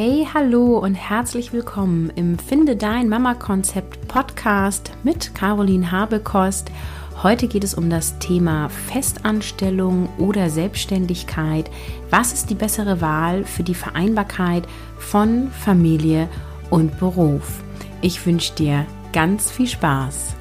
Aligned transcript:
Hey, 0.00 0.28
hallo 0.32 0.78
und 0.78 0.94
herzlich 0.94 1.52
willkommen 1.52 2.12
im 2.14 2.38
Finde 2.38 2.76
dein 2.76 3.08
Mama 3.08 3.34
Konzept 3.34 4.06
Podcast 4.06 4.92
mit 5.02 5.34
Caroline 5.34 5.90
Habekost. 5.90 6.70
Heute 7.24 7.48
geht 7.48 7.64
es 7.64 7.74
um 7.74 7.90
das 7.90 8.16
Thema 8.20 8.68
Festanstellung 8.68 10.08
oder 10.16 10.50
Selbstständigkeit. 10.50 11.68
Was 12.10 12.32
ist 12.32 12.48
die 12.48 12.54
bessere 12.54 13.00
Wahl 13.00 13.42
für 13.44 13.64
die 13.64 13.74
Vereinbarkeit 13.74 14.68
von 14.98 15.50
Familie 15.50 16.28
und 16.70 16.96
Beruf? 17.00 17.64
Ich 18.00 18.24
wünsche 18.24 18.54
dir 18.54 18.86
ganz 19.12 19.50
viel 19.50 19.66
Spaß. 19.66 20.36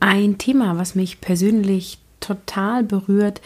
Ein 0.00 0.36
Thema, 0.36 0.76
was 0.76 0.94
mich 0.94 1.22
persönlich 1.22 1.98
total 2.28 2.84
berührt, 2.84 3.40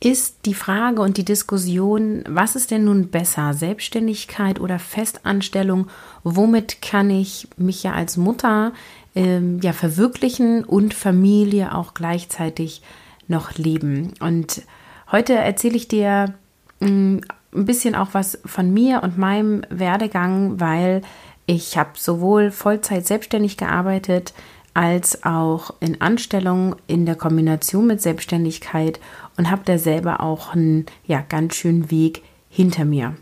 ist 0.00 0.44
die 0.44 0.54
Frage 0.54 1.00
und 1.00 1.16
die 1.16 1.24
Diskussion, 1.24 2.22
was 2.28 2.54
ist 2.54 2.70
denn 2.70 2.84
nun 2.84 3.08
besser, 3.08 3.54
Selbstständigkeit 3.54 4.60
oder 4.60 4.78
Festanstellung? 4.78 5.88
Womit 6.22 6.82
kann 6.82 7.08
ich 7.08 7.48
mich 7.56 7.82
ja 7.82 7.92
als 7.92 8.16
Mutter 8.16 8.72
ähm, 9.14 9.58
ja 9.62 9.72
verwirklichen 9.72 10.64
und 10.64 10.92
Familie 10.92 11.74
auch 11.74 11.94
gleichzeitig 11.94 12.82
noch 13.26 13.56
leben? 13.56 14.12
Und 14.20 14.62
heute 15.10 15.32
erzähle 15.32 15.76
ich 15.76 15.88
dir 15.88 16.34
mh, 16.80 16.90
mm, 16.90 17.20
ein 17.54 17.64
bisschen 17.64 17.94
auch 17.94 18.08
was 18.12 18.38
von 18.44 18.72
mir 18.72 19.02
und 19.02 19.16
meinem 19.16 19.62
Werdegang, 19.70 20.60
weil 20.60 21.00
ich 21.46 21.78
habe 21.78 21.90
sowohl 21.94 22.50
Vollzeit 22.50 23.06
selbstständig 23.06 23.56
gearbeitet, 23.56 24.34
als 24.76 25.24
auch 25.24 25.72
in 25.80 26.02
Anstellung 26.02 26.76
in 26.86 27.06
der 27.06 27.14
Kombination 27.14 27.86
mit 27.86 28.02
Selbstständigkeit 28.02 29.00
und 29.38 29.50
habe 29.50 29.62
da 29.64 29.78
selber 29.78 30.20
auch 30.20 30.52
einen 30.52 30.84
ja, 31.06 31.24
ganz 31.26 31.54
schönen 31.54 31.90
Weg 31.90 32.22
hinter 32.50 32.84
mir. 32.84 33.14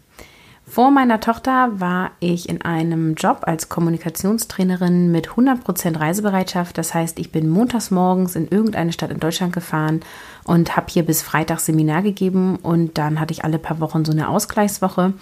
Vor 0.66 0.90
meiner 0.90 1.20
Tochter 1.20 1.78
war 1.78 2.10
ich 2.18 2.48
in 2.48 2.62
einem 2.62 3.14
Job 3.14 3.42
als 3.42 3.68
Kommunikationstrainerin 3.68 5.12
mit 5.12 5.28
100% 5.28 6.00
Reisebereitschaft. 6.00 6.76
Das 6.76 6.92
heißt, 6.92 7.20
ich 7.20 7.30
bin 7.30 7.48
montags 7.48 7.92
morgens 7.92 8.34
in 8.34 8.48
irgendeine 8.48 8.92
Stadt 8.92 9.12
in 9.12 9.20
Deutschland 9.20 9.52
gefahren 9.52 10.00
und 10.42 10.76
habe 10.76 10.86
hier 10.90 11.04
bis 11.04 11.22
Freitag 11.22 11.60
Seminar 11.60 12.02
gegeben 12.02 12.56
und 12.56 12.98
dann 12.98 13.20
hatte 13.20 13.32
ich 13.32 13.44
alle 13.44 13.60
paar 13.60 13.78
Wochen 13.78 14.04
so 14.04 14.10
eine 14.10 14.28
Ausgleichswoche. 14.28 15.12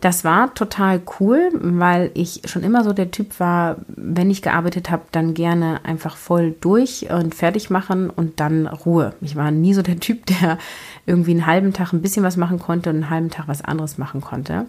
Das 0.00 0.24
war 0.24 0.52
total 0.54 1.00
cool, 1.18 1.50
weil 1.52 2.10
ich 2.14 2.42
schon 2.46 2.62
immer 2.62 2.84
so 2.84 2.92
der 2.92 3.10
Typ 3.10 3.38
war, 3.38 3.76
wenn 3.88 4.30
ich 4.30 4.42
gearbeitet 4.42 4.90
habe, 4.90 5.04
dann 5.12 5.34
gerne 5.34 5.84
einfach 5.84 6.16
voll 6.16 6.54
durch 6.60 7.10
und 7.10 7.34
fertig 7.34 7.70
machen 7.70 8.10
und 8.10 8.40
dann 8.40 8.66
Ruhe. 8.66 9.14
Ich 9.20 9.36
war 9.36 9.50
nie 9.50 9.72
so 9.72 9.82
der 9.82 10.00
Typ, 10.00 10.26
der 10.26 10.58
irgendwie 11.06 11.30
einen 11.30 11.46
halben 11.46 11.72
Tag 11.72 11.92
ein 11.92 12.02
bisschen 12.02 12.24
was 12.24 12.36
machen 12.36 12.58
konnte 12.58 12.90
und 12.90 12.96
einen 12.96 13.10
halben 13.10 13.30
Tag 13.30 13.48
was 13.48 13.62
anderes 13.62 13.96
machen 13.96 14.20
konnte. 14.20 14.66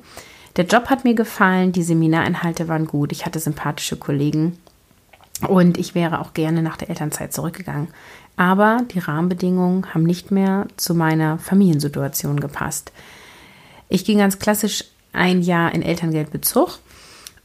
Der 0.58 0.66
Job 0.66 0.90
hat 0.90 1.04
mir 1.04 1.16
gefallen, 1.16 1.72
die 1.72 1.84
Seminarinhalte 1.84 2.67
waren 2.67 2.88
gut, 2.88 3.12
ich 3.12 3.26
hatte 3.26 3.39
sympathische 3.39 3.98
Kollegen 3.98 4.58
und 5.48 5.78
ich 5.78 5.95
wäre 5.95 6.22
auch 6.22 6.34
gerne 6.34 6.62
nach 6.62 6.78
der 6.78 6.89
Elternzeit 6.89 7.34
zurückgegangen. 7.34 7.89
Aber 8.38 8.84
die 8.92 9.00
Rahmenbedingungen 9.00 9.94
haben 9.94 10.04
nicht 10.04 10.32
mehr 10.32 10.67
zu 10.78 10.94
meiner 10.94 11.39
Familiensituation 11.39 12.39
gepasst. 12.39 12.92
Ich 13.89 14.06
ging 14.06 14.20
ganz 14.20 14.39
klassisch 14.39 14.86
ein 15.16 15.41
Jahr 15.41 15.73
in 15.73 15.81
Elterngeldbezug 15.81 16.80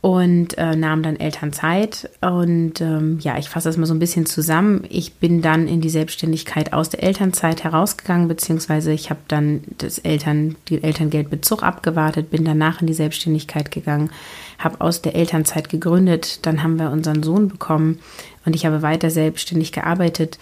und 0.02 0.56
äh, 0.56 0.76
nahm 0.76 1.02
dann 1.02 1.20
Elternzeit. 1.20 2.08
Und 2.22 2.80
ähm, 2.80 3.18
ja, 3.20 3.36
ich 3.36 3.50
fasse 3.50 3.68
das 3.68 3.76
mal 3.76 3.86
so 3.86 3.92
ein 3.92 3.98
bisschen 3.98 4.24
zusammen. 4.24 4.84
Ich 4.88 5.14
bin 5.14 5.42
dann 5.42 5.68
in 5.68 5.82
die 5.82 5.90
Selbstständigkeit 5.90 6.72
aus 6.72 6.88
der 6.88 7.02
Elternzeit 7.02 7.64
herausgegangen, 7.64 8.26
beziehungsweise 8.26 8.92
ich 8.92 9.10
habe 9.10 9.20
dann 9.28 9.62
das 9.76 9.98
Eltern, 9.98 10.56
die 10.68 10.82
Elterngeldbezug 10.82 11.62
abgewartet, 11.62 12.30
bin 12.30 12.44
danach 12.44 12.80
in 12.80 12.86
die 12.86 12.94
Selbstständigkeit 12.94 13.70
gegangen, 13.70 14.10
habe 14.58 14.80
aus 14.80 15.02
der 15.02 15.14
Elternzeit 15.14 15.68
gegründet, 15.68 16.46
dann 16.46 16.62
haben 16.62 16.78
wir 16.78 16.90
unseren 16.90 17.22
Sohn 17.22 17.48
bekommen 17.48 17.98
und 18.46 18.56
ich 18.56 18.64
habe 18.64 18.80
weiter 18.80 19.10
selbstständig 19.10 19.72
gearbeitet. 19.72 20.38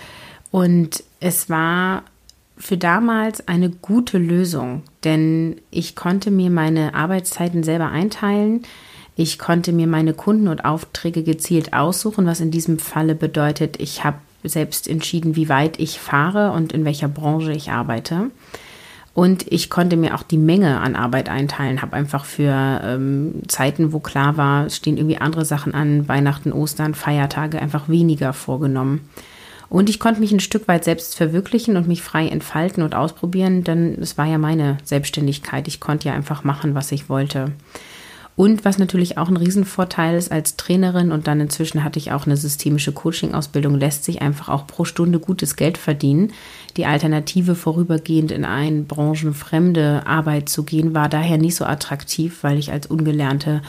Und 0.51 1.03
es 1.21 1.51
war 1.51 2.05
für 2.59 2.77
damals 2.77 3.47
eine 3.47 3.71
gute 3.71 4.19
Lösung, 4.19 4.83
denn 5.05 5.57
ich 5.71 5.97
konnte 5.97 6.31
mir 6.31 6.51
meine 6.51 6.95
Arbeitszeiten 6.95 7.63
selber 7.63 7.91
einteilen. 7.91 8.63
Ich 9.17 9.39
konnte 9.39 9.73
mir 9.73 9.87
meine 9.87 10.15
Kunden 10.15 10.49
und 10.49 10.65
Aufträge 10.65 11.23
gezielt 11.23 11.73
aussuchen, 11.73 12.27
was 12.27 12.41
in 12.41 12.51
diesem 12.51 12.79
Falle 12.79 13.15
bedeutet, 13.15 13.81
ich 13.81 14.05
habe 14.05 14.19
selbst 14.45 14.89
entschieden, 14.89 15.37
wie 15.37 15.49
weit 15.49 15.81
ich 15.81 15.99
fahre 15.99 16.53
und 16.53 16.73
in 16.73 16.85
welcher 16.85 17.09
Branche 17.09 17.53
ich 17.53 17.71
arbeite. 17.71 18.31
Und 19.15 19.51
ich 19.51 19.69
konnte 19.69 19.97
mir 19.97 20.15
auch 20.15 20.23
die 20.23 20.39
Menge 20.39 20.81
an 20.81 20.95
Arbeit 20.95 21.29
einteilen, 21.29 21.83
habe 21.83 21.97
einfach 21.97 22.25
für 22.25 22.81
ähm, 22.85 23.43
Zeiten, 23.49 23.93
wo 23.93 23.99
klar 23.99 24.37
war, 24.37 24.71
stehen 24.71 24.97
irgendwie 24.97 25.19
andere 25.19 25.45
Sachen 25.45 25.75
an, 25.75 26.07
Weihnachten, 26.07 26.53
Ostern, 26.53 26.95
Feiertage, 26.95 27.61
einfach 27.61 27.89
weniger 27.89 28.33
vorgenommen. 28.33 29.09
Und 29.71 29.91
ich 29.91 30.01
konnte 30.01 30.21
mich 30.21 30.33
ein 30.33 30.41
Stück 30.41 30.67
weit 30.67 30.85
selbst 30.85 31.17
verwirklichen 31.17 31.77
und 31.77 31.89
mich 31.89 32.03
frei 32.03 32.29
entfalten 32.29 32.83
und 32.83 32.95
ausprobieren, 32.95 33.65
denn 33.65 33.99
es 34.01 34.17
war 34.17 34.27
ja 34.27 34.39
meine 34.39 34.79
Selbstständigkeit. 34.83 35.69
Ich 35.69 35.79
konnte 35.79 36.09
ja 36.09 36.15
einfach 36.15 36.43
machen, 36.43 36.75
was 36.75 36.91
ich 36.91 37.09
wollte. 37.09 37.53
Und 38.39 38.65
was 38.65 38.79
natürlich 38.79 39.19
auch 39.19 39.29
ein 39.29 39.37
Riesenvorteil 39.37 40.17
ist 40.17 40.31
als 40.31 40.57
Trainerin 40.57 41.11
und 41.11 41.27
dann 41.27 41.41
inzwischen 41.41 41.83
hatte 41.83 41.99
ich 41.99 42.13
auch 42.13 42.25
eine 42.25 42.37
systemische 42.37 42.93
Coaching-Ausbildung, 42.93 43.75
lässt 43.75 44.05
sich 44.05 44.23
einfach 44.23 44.49
auch 44.49 44.65
pro 44.69 44.85
Stunde 44.85 45.19
gutes 45.19 45.57
Geld 45.57 45.77
verdienen. 45.77 46.33
Die 46.77 46.87
Alternative 46.87 47.57
vorübergehend 47.57 48.31
in 48.31 48.45
eine 48.45 48.83
branchenfremde 48.83 50.07
Arbeit 50.07 50.49
zu 50.49 50.63
gehen, 50.63 50.95
war 50.95 51.09
daher 51.09 51.37
nicht 51.37 51.57
so 51.57 51.65
attraktiv, 51.65 52.39
weil 52.43 52.59
ich 52.59 52.71
als 52.71 52.87
ungelernte 52.87 53.61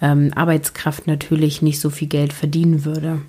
ähm, 0.00 0.30
Arbeitskraft 0.36 1.08
natürlich 1.08 1.60
nicht 1.60 1.80
so 1.80 1.90
viel 1.90 2.06
Geld 2.06 2.32
verdienen 2.32 2.84
würde. 2.84 3.20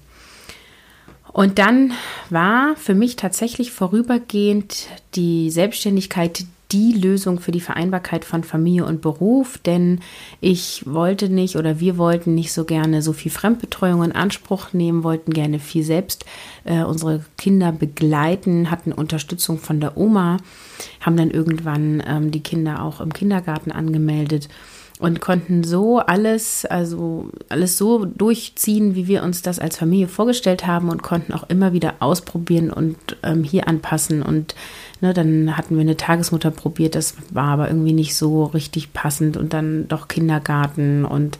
Und 1.36 1.60
dann 1.60 1.92
war 2.30 2.78
für 2.78 2.94
mich 2.94 3.18
tatsächlich 3.18 3.74
vorübergehend 3.74 4.88
die 5.16 5.52
Selbstständigkeit 5.52 6.46
die 6.72 6.94
Lösung 6.94 7.42
für 7.42 7.52
die 7.52 7.60
Vereinbarkeit 7.60 8.24
von 8.24 8.46
Familie 8.46 8.86
und 8.86 9.02
Beruf, 9.02 9.58
denn 9.58 10.00
ich 10.40 10.84
wollte 10.86 11.28
nicht 11.28 11.58
oder 11.58 11.82
wir 11.82 11.98
wollten 11.98 12.36
nicht 12.36 12.54
so 12.54 12.64
gerne 12.64 13.02
so 13.02 13.12
viel 13.12 13.34
Fremdbetreuung 13.34 14.06
in 14.06 14.12
Anspruch 14.14 14.72
nehmen, 14.72 15.04
wollten 15.04 15.34
gerne 15.34 15.60
viel 15.60 15.84
selbst 15.84 16.24
äh, 16.64 16.84
unsere 16.84 17.26
Kinder 17.38 17.74
begleiten, 17.74 18.72
hatten 18.72 18.94
Unterstützung 18.94 19.58
von 19.58 19.82
der 19.82 19.98
Oma, 19.98 20.38
haben 21.02 21.18
dann 21.18 21.32
irgendwann 21.32 22.02
ähm, 22.08 22.32
die 22.32 22.44
Kinder 22.44 22.82
auch 22.82 23.02
im 23.02 23.12
Kindergarten 23.12 23.74
angemeldet 23.74 24.48
und 25.00 25.20
konnten 25.20 25.66
so 25.66 26.00
alles, 26.00 26.66
also 26.66 27.30
alles 27.50 27.78
so 27.78 28.06
durchziehen, 28.06 28.96
wie 28.96 29.08
wir 29.08 29.24
uns 29.24 29.42
das 29.42 29.60
als 29.60 29.78
Familie 29.78 30.08
vorgestellt 30.08 30.66
haben 30.66 30.90
und 30.90 31.04
konnten 31.04 31.34
auch 31.34 31.50
immer 31.50 31.74
wieder 31.74 31.96
ausprobieren 32.00 32.72
und 32.72 32.96
ähm, 33.22 33.44
hier 33.44 33.68
anpassen. 33.68 34.22
Und 34.22 34.56
ne, 35.02 35.14
dann 35.14 35.58
hatten 35.58 35.76
wir 35.76 35.82
eine 35.82 35.98
Tagesmutter 35.98 36.50
probiert, 36.50 36.96
das 36.96 37.16
war 37.30 37.50
aber 37.50 37.68
irgendwie 37.68 37.92
nicht 37.92 38.16
so 38.16 38.46
richtig 38.46 38.94
passend 38.94 39.36
und 39.36 39.52
dann 39.52 39.88
doch 39.90 40.08
Kindergarten 40.08 41.04
und 41.04 41.38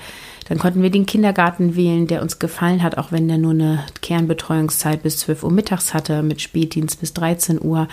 dann 0.48 0.60
konnten 0.60 0.84
wir 0.84 0.92
den 0.92 1.08
Kindergarten 1.08 1.76
wählen, 1.76 2.08
der 2.08 2.22
uns 2.22 2.38
gefallen 2.40 2.84
hat, 2.84 2.98
auch 2.98 3.12
wenn 3.12 3.28
der 3.28 3.38
nur 3.38 3.52
eine 3.52 3.80
Kernbetreuungszeit 4.02 5.02
bis 5.02 5.18
12 5.20 5.44
Uhr 5.44 5.52
mittags 5.52 5.94
hatte, 5.94 6.22
mit 6.22 6.42
Spätdienst 6.42 7.00
bis 7.00 7.14
13 7.14 7.60
Uhr. 7.64 7.88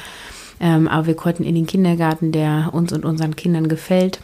Ähm, 0.61 0.87
aber 0.87 1.07
wir 1.07 1.17
konnten 1.17 1.45
in 1.45 1.55
den 1.55 1.67
Kindergarten, 1.67 2.31
der 2.31 2.71
uns 2.73 2.93
und 2.93 3.07
unseren 3.07 3.37
Kindern 3.37 3.69
gefällt 3.69 4.21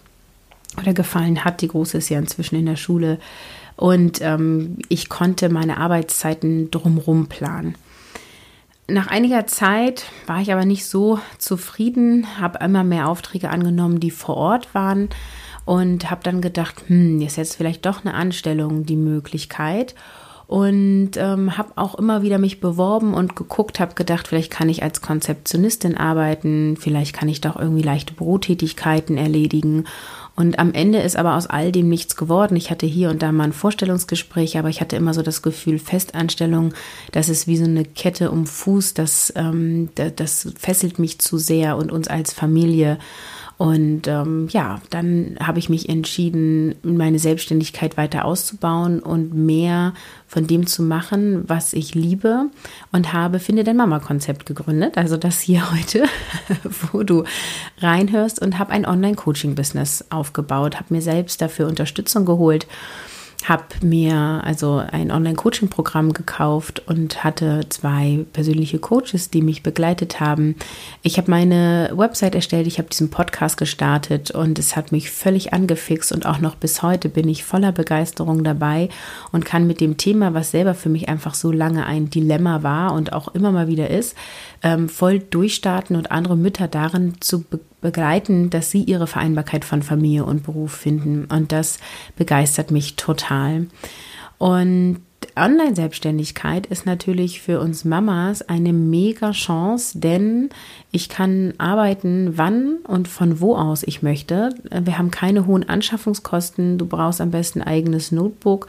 oder 0.80 0.94
gefallen 0.94 1.44
hat. 1.44 1.60
Die 1.60 1.68
Große 1.68 1.98
ist 1.98 2.08
ja 2.08 2.18
inzwischen 2.18 2.56
in 2.56 2.66
der 2.66 2.76
Schule. 2.76 3.18
Und 3.76 4.20
ähm, 4.22 4.78
ich 4.88 5.08
konnte 5.08 5.48
meine 5.48 5.76
Arbeitszeiten 5.78 6.70
drumherum 6.70 7.28
planen. 7.28 7.76
Nach 8.90 9.08
einiger 9.08 9.46
Zeit 9.46 10.06
war 10.26 10.40
ich 10.40 10.50
aber 10.50 10.64
nicht 10.64 10.86
so 10.86 11.20
zufrieden, 11.36 12.40
habe 12.40 12.64
immer 12.64 12.84
mehr 12.84 13.08
Aufträge 13.08 13.50
angenommen, 13.50 14.00
die 14.00 14.10
vor 14.10 14.36
Ort 14.36 14.74
waren 14.74 15.10
und 15.66 16.10
habe 16.10 16.22
dann 16.24 16.40
gedacht, 16.40 16.84
hm, 16.86 17.20
ist 17.20 17.36
jetzt 17.36 17.56
vielleicht 17.56 17.84
doch 17.84 18.02
eine 18.02 18.14
Anstellung 18.14 18.86
die 18.86 18.96
Möglichkeit 18.96 19.94
und 20.46 21.10
ähm, 21.18 21.58
habe 21.58 21.72
auch 21.76 21.96
immer 21.96 22.22
wieder 22.22 22.38
mich 22.38 22.60
beworben 22.60 23.12
und 23.12 23.36
geguckt, 23.36 23.78
habe 23.78 23.94
gedacht, 23.94 24.26
vielleicht 24.26 24.50
kann 24.50 24.70
ich 24.70 24.82
als 24.82 25.02
Konzeptionistin 25.02 25.94
arbeiten, 25.94 26.78
vielleicht 26.80 27.14
kann 27.14 27.28
ich 27.28 27.42
doch 27.42 27.56
irgendwie 27.56 27.82
leichte 27.82 28.14
Bürotätigkeiten 28.14 29.18
erledigen 29.18 29.84
Und 30.38 30.60
am 30.60 30.72
Ende 30.72 31.00
ist 31.00 31.16
aber 31.16 31.34
aus 31.34 31.48
all 31.48 31.72
dem 31.72 31.88
nichts 31.88 32.14
geworden. 32.14 32.54
Ich 32.54 32.70
hatte 32.70 32.86
hier 32.86 33.10
und 33.10 33.22
da 33.22 33.32
mal 33.32 33.42
ein 33.42 33.52
Vorstellungsgespräch, 33.52 34.56
aber 34.56 34.68
ich 34.68 34.80
hatte 34.80 34.94
immer 34.94 35.12
so 35.12 35.22
das 35.22 35.42
Gefühl, 35.42 35.80
Festanstellung, 35.80 36.74
das 37.10 37.28
ist 37.28 37.48
wie 37.48 37.56
so 37.56 37.64
eine 37.64 37.84
Kette 37.84 38.30
um 38.30 38.46
Fuß, 38.46 38.94
das, 38.94 39.32
ähm, 39.34 39.88
das, 39.96 40.12
das 40.14 40.48
fesselt 40.56 41.00
mich 41.00 41.18
zu 41.18 41.38
sehr 41.38 41.76
und 41.76 41.90
uns 41.90 42.06
als 42.06 42.32
Familie. 42.32 42.98
Und 43.58 44.06
ähm, 44.06 44.46
ja, 44.52 44.80
dann 44.90 45.36
habe 45.42 45.58
ich 45.58 45.68
mich 45.68 45.88
entschieden, 45.88 46.76
meine 46.84 47.18
Selbstständigkeit 47.18 47.96
weiter 47.96 48.24
auszubauen 48.24 49.00
und 49.00 49.34
mehr 49.34 49.94
von 50.28 50.46
dem 50.46 50.68
zu 50.68 50.80
machen, 50.84 51.42
was 51.48 51.72
ich 51.72 51.96
liebe 51.96 52.50
und 52.92 53.12
habe 53.12 53.40
Finde 53.40 53.64
dein 53.64 53.76
Mama-Konzept 53.76 54.46
gegründet. 54.46 54.96
Also 54.96 55.16
das 55.16 55.40
hier 55.40 55.72
heute, 55.76 56.04
wo 56.92 57.02
du 57.02 57.24
reinhörst 57.78 58.40
und 58.40 58.60
habe 58.60 58.70
ein 58.70 58.86
Online-Coaching-Business 58.86 60.04
aufgebaut, 60.10 60.76
habe 60.76 60.94
mir 60.94 61.02
selbst 61.02 61.42
dafür 61.42 61.66
Unterstützung 61.66 62.24
geholt 62.24 62.68
habe 63.44 63.64
mir 63.82 64.42
also 64.44 64.82
ein 64.90 65.10
Online-Coaching-Programm 65.10 66.12
gekauft 66.12 66.82
und 66.86 67.22
hatte 67.22 67.60
zwei 67.68 68.26
persönliche 68.32 68.78
Coaches, 68.78 69.30
die 69.30 69.42
mich 69.42 69.62
begleitet 69.62 70.20
haben. 70.20 70.56
Ich 71.02 71.18
habe 71.18 71.30
meine 71.30 71.90
Website 71.94 72.34
erstellt, 72.34 72.66
ich 72.66 72.78
habe 72.78 72.88
diesen 72.88 73.10
Podcast 73.10 73.56
gestartet 73.56 74.32
und 74.32 74.58
es 74.58 74.76
hat 74.76 74.92
mich 74.92 75.10
völlig 75.10 75.52
angefixt 75.52 76.12
und 76.12 76.26
auch 76.26 76.40
noch 76.40 76.56
bis 76.56 76.82
heute 76.82 77.08
bin 77.08 77.28
ich 77.28 77.44
voller 77.44 77.72
Begeisterung 77.72 78.42
dabei 78.42 78.88
und 79.30 79.44
kann 79.44 79.66
mit 79.66 79.80
dem 79.80 79.96
Thema, 79.96 80.34
was 80.34 80.50
selber 80.50 80.74
für 80.74 80.88
mich 80.88 81.08
einfach 81.08 81.34
so 81.34 81.52
lange 81.52 81.86
ein 81.86 82.10
Dilemma 82.10 82.62
war 82.62 82.92
und 82.92 83.12
auch 83.12 83.28
immer 83.28 83.52
mal 83.52 83.68
wieder 83.68 83.88
ist, 83.88 84.16
ähm, 84.62 84.88
voll 84.88 85.18
durchstarten 85.18 85.96
und 85.96 86.10
andere 86.10 86.36
Mütter 86.36 86.68
darin 86.68 87.14
zu 87.20 87.42
be 87.42 87.60
begleiten, 87.80 88.50
dass 88.50 88.72
sie 88.72 88.82
ihre 88.82 89.06
Vereinbarkeit 89.06 89.64
von 89.64 89.84
Familie 89.84 90.24
und 90.24 90.42
Beruf 90.42 90.72
finden. 90.72 91.26
Und 91.26 91.52
das 91.52 91.78
begeistert 92.16 92.72
mich 92.72 92.96
total. 92.96 93.68
Und 94.36 95.00
Online-Selbstständigkeit 95.38 96.66
ist 96.66 96.84
natürlich 96.84 97.40
für 97.40 97.60
uns 97.60 97.84
Mamas 97.84 98.42
eine 98.42 98.72
mega 98.72 99.30
Chance, 99.30 99.98
denn 99.98 100.50
ich 100.90 101.08
kann 101.08 101.54
arbeiten, 101.58 102.36
wann 102.36 102.76
und 102.86 103.08
von 103.08 103.40
wo 103.40 103.56
aus 103.56 103.82
ich 103.84 104.02
möchte. 104.02 104.50
Wir 104.70 104.98
haben 104.98 105.10
keine 105.10 105.46
hohen 105.46 105.68
Anschaffungskosten. 105.68 106.78
Du 106.78 106.86
brauchst 106.86 107.20
am 107.20 107.30
besten 107.30 107.62
ein 107.62 107.68
eigenes 107.68 108.10
Notebook 108.10 108.66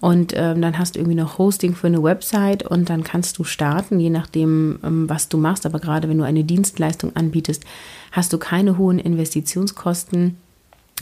und 0.00 0.32
ähm, 0.36 0.60
dann 0.60 0.78
hast 0.78 0.94
du 0.94 1.00
irgendwie 1.00 1.16
noch 1.16 1.38
Hosting 1.38 1.74
für 1.74 1.86
eine 1.86 2.02
Website 2.02 2.64
und 2.64 2.90
dann 2.90 3.02
kannst 3.02 3.38
du 3.38 3.44
starten, 3.44 3.98
je 3.98 4.10
nachdem, 4.10 4.78
ähm, 4.84 5.08
was 5.08 5.28
du 5.28 5.38
machst. 5.38 5.64
Aber 5.64 5.80
gerade 5.80 6.08
wenn 6.08 6.18
du 6.18 6.24
eine 6.24 6.44
Dienstleistung 6.44 7.16
anbietest, 7.16 7.64
hast 8.12 8.32
du 8.32 8.38
keine 8.38 8.76
hohen 8.78 8.98
Investitionskosten 8.98 10.36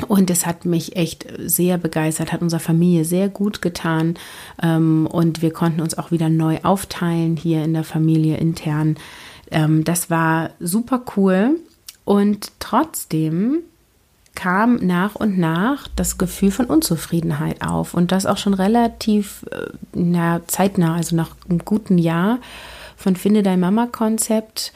und 0.06 0.31
es 0.31 0.47
hat 0.47 0.65
mich 0.65 0.97
echt 0.97 1.27
sehr 1.39 1.79
begeistert, 1.79 2.33
hat 2.33 2.43
unserer 2.43 2.61
Familie 2.61 3.05
sehr 3.05 3.29
gut 3.29 3.61
getan. 3.62 4.15
Ähm, 4.62 5.09
und 5.11 5.43
wir 5.43 5.53
konnten 5.53 5.81
uns 5.81 5.99
auch 5.99 6.11
wieder 6.11 6.29
neu 6.29 6.59
aufteilen 6.62 7.37
hier 7.37 7.65
in 7.65 7.75
der 7.75 7.85
Familie 7.85 8.37
intern. 8.37 8.97
Ähm, 9.50 9.85
das 9.85 10.11
war 10.11 10.50
super 10.61 11.03
cool. 11.17 11.56
Und 12.05 12.53
trotzdem 12.61 13.59
kam 14.35 14.77
nach 14.77 15.17
und 15.17 15.37
nach 15.37 15.89
das 15.97 16.17
Gefühl 16.17 16.53
von 16.53 16.67
Unzufriedenheit 16.67 17.61
auf. 17.61 17.93
Und 17.95 18.12
das 18.12 18.25
auch 18.25 18.39
schon 18.39 18.55
relativ 18.55 19.45
äh, 19.50 19.73
na, 19.95 20.43
zeitnah, 20.47 20.95
also 20.95 21.17
nach 21.17 21.31
einem 21.49 21.65
guten 21.65 21.99
Jahr 21.99 22.39
von 22.97 23.17
Finde 23.17 23.43
dein 23.43 23.61
Mama-Konzept 23.61 24.73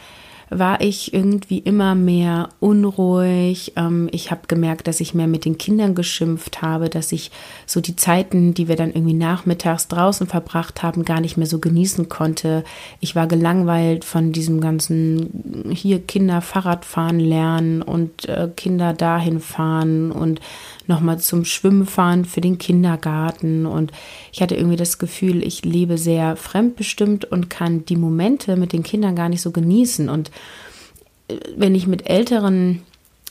war 0.58 0.80
ich 0.80 1.12
irgendwie 1.14 1.58
immer 1.58 1.94
mehr 1.94 2.48
unruhig. 2.60 3.72
Ähm, 3.76 4.08
ich 4.12 4.30
habe 4.30 4.42
gemerkt, 4.48 4.86
dass 4.86 5.00
ich 5.00 5.14
mehr 5.14 5.26
mit 5.26 5.44
den 5.44 5.58
Kindern 5.58 5.94
geschimpft 5.94 6.62
habe, 6.62 6.88
dass 6.88 7.12
ich 7.12 7.30
so 7.66 7.80
die 7.80 7.96
Zeiten, 7.96 8.54
die 8.54 8.68
wir 8.68 8.76
dann 8.76 8.92
irgendwie 8.92 9.14
nachmittags 9.14 9.88
draußen 9.88 10.26
verbracht 10.26 10.82
haben, 10.82 11.04
gar 11.04 11.20
nicht 11.20 11.36
mehr 11.36 11.46
so 11.46 11.58
genießen 11.58 12.08
konnte. 12.08 12.64
Ich 13.00 13.14
war 13.14 13.26
gelangweilt 13.26 14.04
von 14.04 14.32
diesem 14.32 14.60
ganzen 14.60 15.70
hier 15.72 16.00
Kinder 16.00 16.40
Fahrradfahren 16.40 17.20
lernen 17.20 17.82
und 17.82 18.28
äh, 18.28 18.48
Kinder 18.56 18.92
dahin 18.92 19.40
fahren 19.40 20.12
und 20.12 20.40
nochmal 20.86 21.18
zum 21.18 21.44
Schwimmen 21.44 21.86
fahren 21.86 22.24
für 22.24 22.40
den 22.40 22.58
Kindergarten. 22.58 23.66
Und 23.66 23.92
ich 24.32 24.42
hatte 24.42 24.56
irgendwie 24.56 24.76
das 24.76 24.98
Gefühl, 24.98 25.42
ich 25.42 25.64
lebe 25.64 25.98
sehr 25.98 26.36
fremdbestimmt 26.36 27.24
und 27.24 27.50
kann 27.50 27.84
die 27.84 27.96
Momente 27.96 28.56
mit 28.56 28.72
den 28.72 28.82
Kindern 28.82 29.16
gar 29.16 29.28
nicht 29.28 29.42
so 29.42 29.50
genießen. 29.50 30.08
Und 30.08 30.30
äh, 31.28 31.36
wenn 31.56 31.74
ich 31.74 31.86
mit 31.86 32.08
älteren 32.08 32.82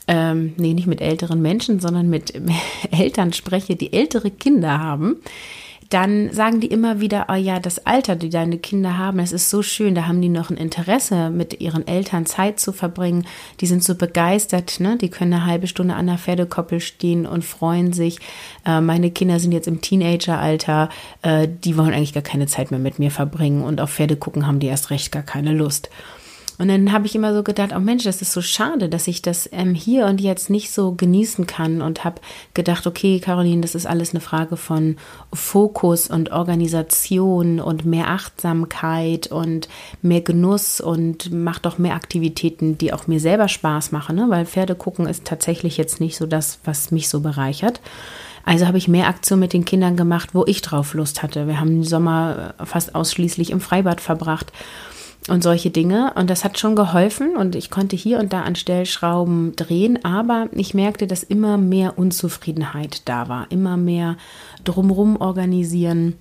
ähm, 0.08 0.54
nee, 0.58 0.74
nicht 0.74 0.88
mit 0.88 1.00
älteren 1.00 1.42
Menschen, 1.42 1.80
sondern 1.80 2.10
mit 2.10 2.34
Eltern 2.92 3.34
spreche, 3.34 3.76
die 3.76 3.94
ältere 3.94 4.32
Kinder 4.32 4.80
haben, 4.80 5.18
dann 5.92 6.32
sagen 6.32 6.62
die 6.62 6.68
immer 6.68 7.02
wieder, 7.02 7.28
oh 7.30 7.36
ja, 7.36 7.60
das 7.60 7.86
Alter, 7.86 8.16
die 8.16 8.30
deine 8.30 8.58
Kinder 8.58 8.98
haben, 8.98 9.18
das 9.18 9.34
ist 9.34 9.50
so 9.50 9.62
schön, 9.62 9.94
da 9.94 10.08
haben 10.08 10.22
die 10.22 10.30
noch 10.30 10.50
ein 10.50 10.56
Interesse, 10.56 11.30
mit 11.30 11.60
ihren 11.60 11.86
Eltern 11.86 12.26
Zeit 12.26 12.62
zu 12.62 12.72
verbringen. 12.72 13.28
Die 13.60 13.66
sind 13.66 13.84
so 13.84 13.96
begeistert, 13.96 14.80
ne? 14.80 14.98
Die 14.98 15.10
können 15.10 15.34
eine 15.34 15.46
halbe 15.46 15.68
Stunde 15.68 15.96
an 15.96 16.08
der 16.08 16.18
Pferdekoppel 16.18 16.80
stehen 16.80 17.26
und 17.26 17.44
freuen 17.44 17.92
sich. 17.92 18.20
Äh, 18.66 18.80
meine 18.80 19.12
Kinder 19.12 19.40
sind 19.40 19.52
jetzt 19.52 19.68
im 19.68 19.82
Teenageralter, 19.82 20.90
äh, 21.24 21.48
die 21.48 21.78
wollen 21.78 21.94
eigentlich 21.94 22.14
gar 22.14 22.24
keine 22.24 22.48
Zeit 22.48 22.72
mehr 22.72 22.80
mit 22.80 22.98
mir 22.98 23.12
verbringen 23.12 23.62
und 23.62 23.82
auf 23.82 23.92
Pferde 23.92 24.16
gucken 24.16 24.48
haben 24.48 24.60
die 24.60 24.68
erst 24.68 24.92
recht 24.92 25.12
gar 25.12 25.24
keine 25.24 25.52
Lust. 25.52 25.90
Und 26.62 26.68
dann 26.68 26.92
habe 26.92 27.08
ich 27.08 27.16
immer 27.16 27.34
so 27.34 27.42
gedacht, 27.42 27.72
oh 27.76 27.80
Mensch, 27.80 28.04
das 28.04 28.22
ist 28.22 28.34
so 28.34 28.42
schade, 28.44 28.88
dass 28.88 29.08
ich 29.08 29.24
das 29.24 29.50
ähm, 29.52 29.74
hier 29.74 30.06
und 30.06 30.22
jetzt 30.22 30.52
nicht 30.52 30.72
so 30.72 30.92
genießen 30.92 31.48
kann 31.48 31.82
und 31.82 32.04
habe 32.04 32.22
gedacht, 32.54 32.86
okay, 32.86 33.20
Caroline, 33.20 33.62
das 33.62 33.74
ist 33.74 33.88
alles 33.88 34.12
eine 34.12 34.20
Frage 34.20 34.58
von 34.58 34.98
Fokus 35.34 36.08
und 36.08 36.32
Organisation 36.32 37.60
und 37.60 37.86
mehr 37.86 38.10
Achtsamkeit 38.10 39.26
und 39.26 39.70
mehr 40.04 40.22
Genuss 40.22 40.80
und 40.80 41.32
mach 41.32 41.58
doch 41.58 41.80
mehr 41.80 41.96
Aktivitäten, 41.96 42.78
die 42.78 42.94
auch 42.94 43.08
mir 43.08 43.20
selber 43.20 43.48
Spaß 43.48 43.92
machen, 43.92 44.18
ne? 44.18 44.28
weil 44.30 44.46
Pferde 44.46 44.76
gucken 44.76 45.08
ist 45.08 45.26
tatsächlich 45.26 45.78
jetzt 45.78 46.00
nicht 46.00 46.16
so 46.16 46.28
das, 46.28 46.60
was 46.64 46.92
mich 46.92 47.10
so 47.10 47.22
bereichert. 47.22 47.82
Also 48.46 48.68
habe 48.68 48.78
ich 48.78 48.88
mehr 48.88 49.08
Aktionen 49.08 49.40
mit 49.40 49.54
den 49.54 49.66
Kindern 49.66 49.98
gemacht, 49.98 50.30
wo 50.34 50.46
ich 50.46 50.62
drauf 50.62 50.94
Lust 50.94 51.24
hatte. 51.24 51.48
Wir 51.48 51.60
haben 51.60 51.70
den 51.70 51.84
Sommer 51.84 52.54
fast 52.64 52.94
ausschließlich 52.94 53.50
im 53.50 53.62
Freibad 53.62 54.00
verbracht 54.00 54.52
und 55.28 55.44
solche 55.44 55.70
Dinge. 55.70 56.14
Und 56.16 56.30
das 56.30 56.44
hat 56.44 56.58
schon 56.58 56.76
geholfen 56.76 57.36
und 57.36 57.56
ich 57.56 57.70
konnte 57.70 57.96
hier 57.96 58.20
und 58.20 58.34
da 58.34 58.42
an 58.42 58.56
Stellschrauben 58.56 59.56
drehen, 59.56 60.04
aber 60.04 60.48
ich 60.52 60.74
merkte, 60.74 61.08
dass 61.08 61.24
immer 61.24 61.58
mehr 61.58 61.98
Unzufriedenheit 61.98 63.08
da 63.08 63.30
war, 63.30 63.48
immer 63.50 63.78
mehr 63.78 64.18
drumrum 64.64 65.18
organisieren 65.18 66.16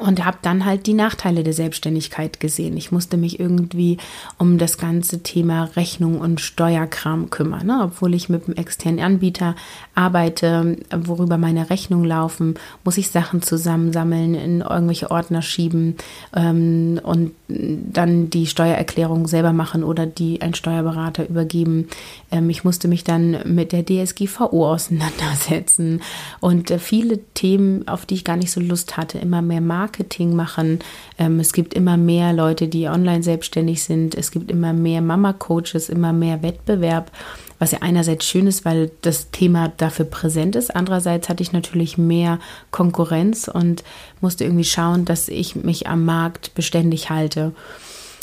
und 0.00 0.24
habe 0.24 0.38
dann 0.42 0.64
halt 0.64 0.86
die 0.86 0.94
Nachteile 0.94 1.42
der 1.42 1.52
Selbstständigkeit 1.52 2.40
gesehen. 2.40 2.76
Ich 2.76 2.92
musste 2.92 3.16
mich 3.16 3.38
irgendwie 3.38 3.98
um 4.38 4.58
das 4.58 4.78
ganze 4.78 5.22
Thema 5.22 5.64
Rechnung 5.76 6.18
und 6.18 6.40
Steuerkram 6.40 7.30
kümmern, 7.30 7.66
ne? 7.66 7.80
obwohl 7.84 8.14
ich 8.14 8.28
mit 8.28 8.46
einem 8.46 8.56
externen 8.56 9.04
Anbieter 9.04 9.54
arbeite, 9.94 10.78
worüber 10.94 11.36
meine 11.36 11.68
Rechnungen 11.68 12.06
laufen, 12.06 12.54
muss 12.84 12.98
ich 12.98 13.10
Sachen 13.10 13.42
zusammensammeln, 13.42 14.34
in 14.34 14.60
irgendwelche 14.62 15.10
Ordner 15.10 15.42
schieben 15.42 15.96
ähm, 16.34 17.00
und 17.02 17.32
dann 17.48 18.30
die 18.30 18.46
Steuererklärung 18.46 19.26
selber 19.26 19.52
machen 19.52 19.84
oder 19.84 20.06
die 20.06 20.40
ein 20.40 20.54
Steuerberater 20.54 21.28
übergeben. 21.28 21.88
Ähm, 22.30 22.48
ich 22.48 22.64
musste 22.64 22.88
mich 22.88 23.04
dann 23.04 23.38
mit 23.44 23.72
der 23.72 23.84
DSGVO 23.84 24.72
auseinandersetzen 24.72 26.00
und 26.40 26.70
äh, 26.70 26.78
viele 26.78 27.18
Themen, 27.34 27.86
auf 27.88 28.06
die 28.06 28.14
ich 28.14 28.24
gar 28.24 28.36
nicht 28.36 28.50
so 28.50 28.60
Lust 28.60 28.96
hatte, 28.96 29.18
immer 29.18 29.42
mehr 29.42 29.60
Marketing 29.60 29.81
Marketing 29.82 30.36
machen. 30.36 30.78
Ähm, 31.18 31.40
es 31.40 31.52
gibt 31.52 31.74
immer 31.74 31.96
mehr 31.96 32.32
Leute, 32.32 32.68
die 32.68 32.86
online 32.86 33.22
selbstständig 33.22 33.82
sind. 33.82 34.14
Es 34.14 34.30
gibt 34.30 34.48
immer 34.50 34.72
mehr 34.72 35.02
Mama-Coaches, 35.02 35.88
immer 35.88 36.12
mehr 36.12 36.42
Wettbewerb, 36.42 37.10
was 37.58 37.72
ja 37.72 37.78
einerseits 37.80 38.24
schön 38.24 38.46
ist, 38.46 38.64
weil 38.64 38.92
das 39.00 39.32
Thema 39.32 39.72
dafür 39.76 40.04
präsent 40.04 40.54
ist. 40.54 40.74
Andererseits 40.74 41.28
hatte 41.28 41.42
ich 41.42 41.52
natürlich 41.52 41.98
mehr 41.98 42.38
Konkurrenz 42.70 43.48
und 43.48 43.82
musste 44.20 44.44
irgendwie 44.44 44.64
schauen, 44.64 45.04
dass 45.04 45.28
ich 45.28 45.56
mich 45.56 45.88
am 45.88 46.04
Markt 46.04 46.54
beständig 46.54 47.10
halte. 47.10 47.52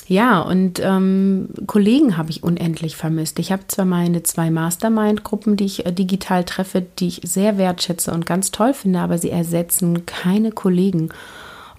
Ja, 0.09 0.39
und 0.41 0.81
ähm, 0.83 1.49
Kollegen 1.67 2.17
habe 2.17 2.31
ich 2.31 2.41
unendlich 2.41 2.95
vermisst. 2.95 3.37
Ich 3.37 3.51
habe 3.51 3.67
zwar 3.67 3.85
meine 3.85 4.23
zwei 4.23 4.49
Mastermind-Gruppen, 4.49 5.55
die 5.55 5.65
ich 5.65 5.85
äh, 5.85 5.91
digital 5.91 6.43
treffe, 6.45 6.81
die 6.81 7.09
ich 7.09 7.21
sehr 7.23 7.59
wertschätze 7.59 8.11
und 8.11 8.25
ganz 8.25 8.49
toll 8.49 8.73
finde, 8.73 9.01
aber 9.01 9.19
sie 9.19 9.29
ersetzen 9.29 10.07
keine 10.07 10.51
Kollegen. 10.51 11.09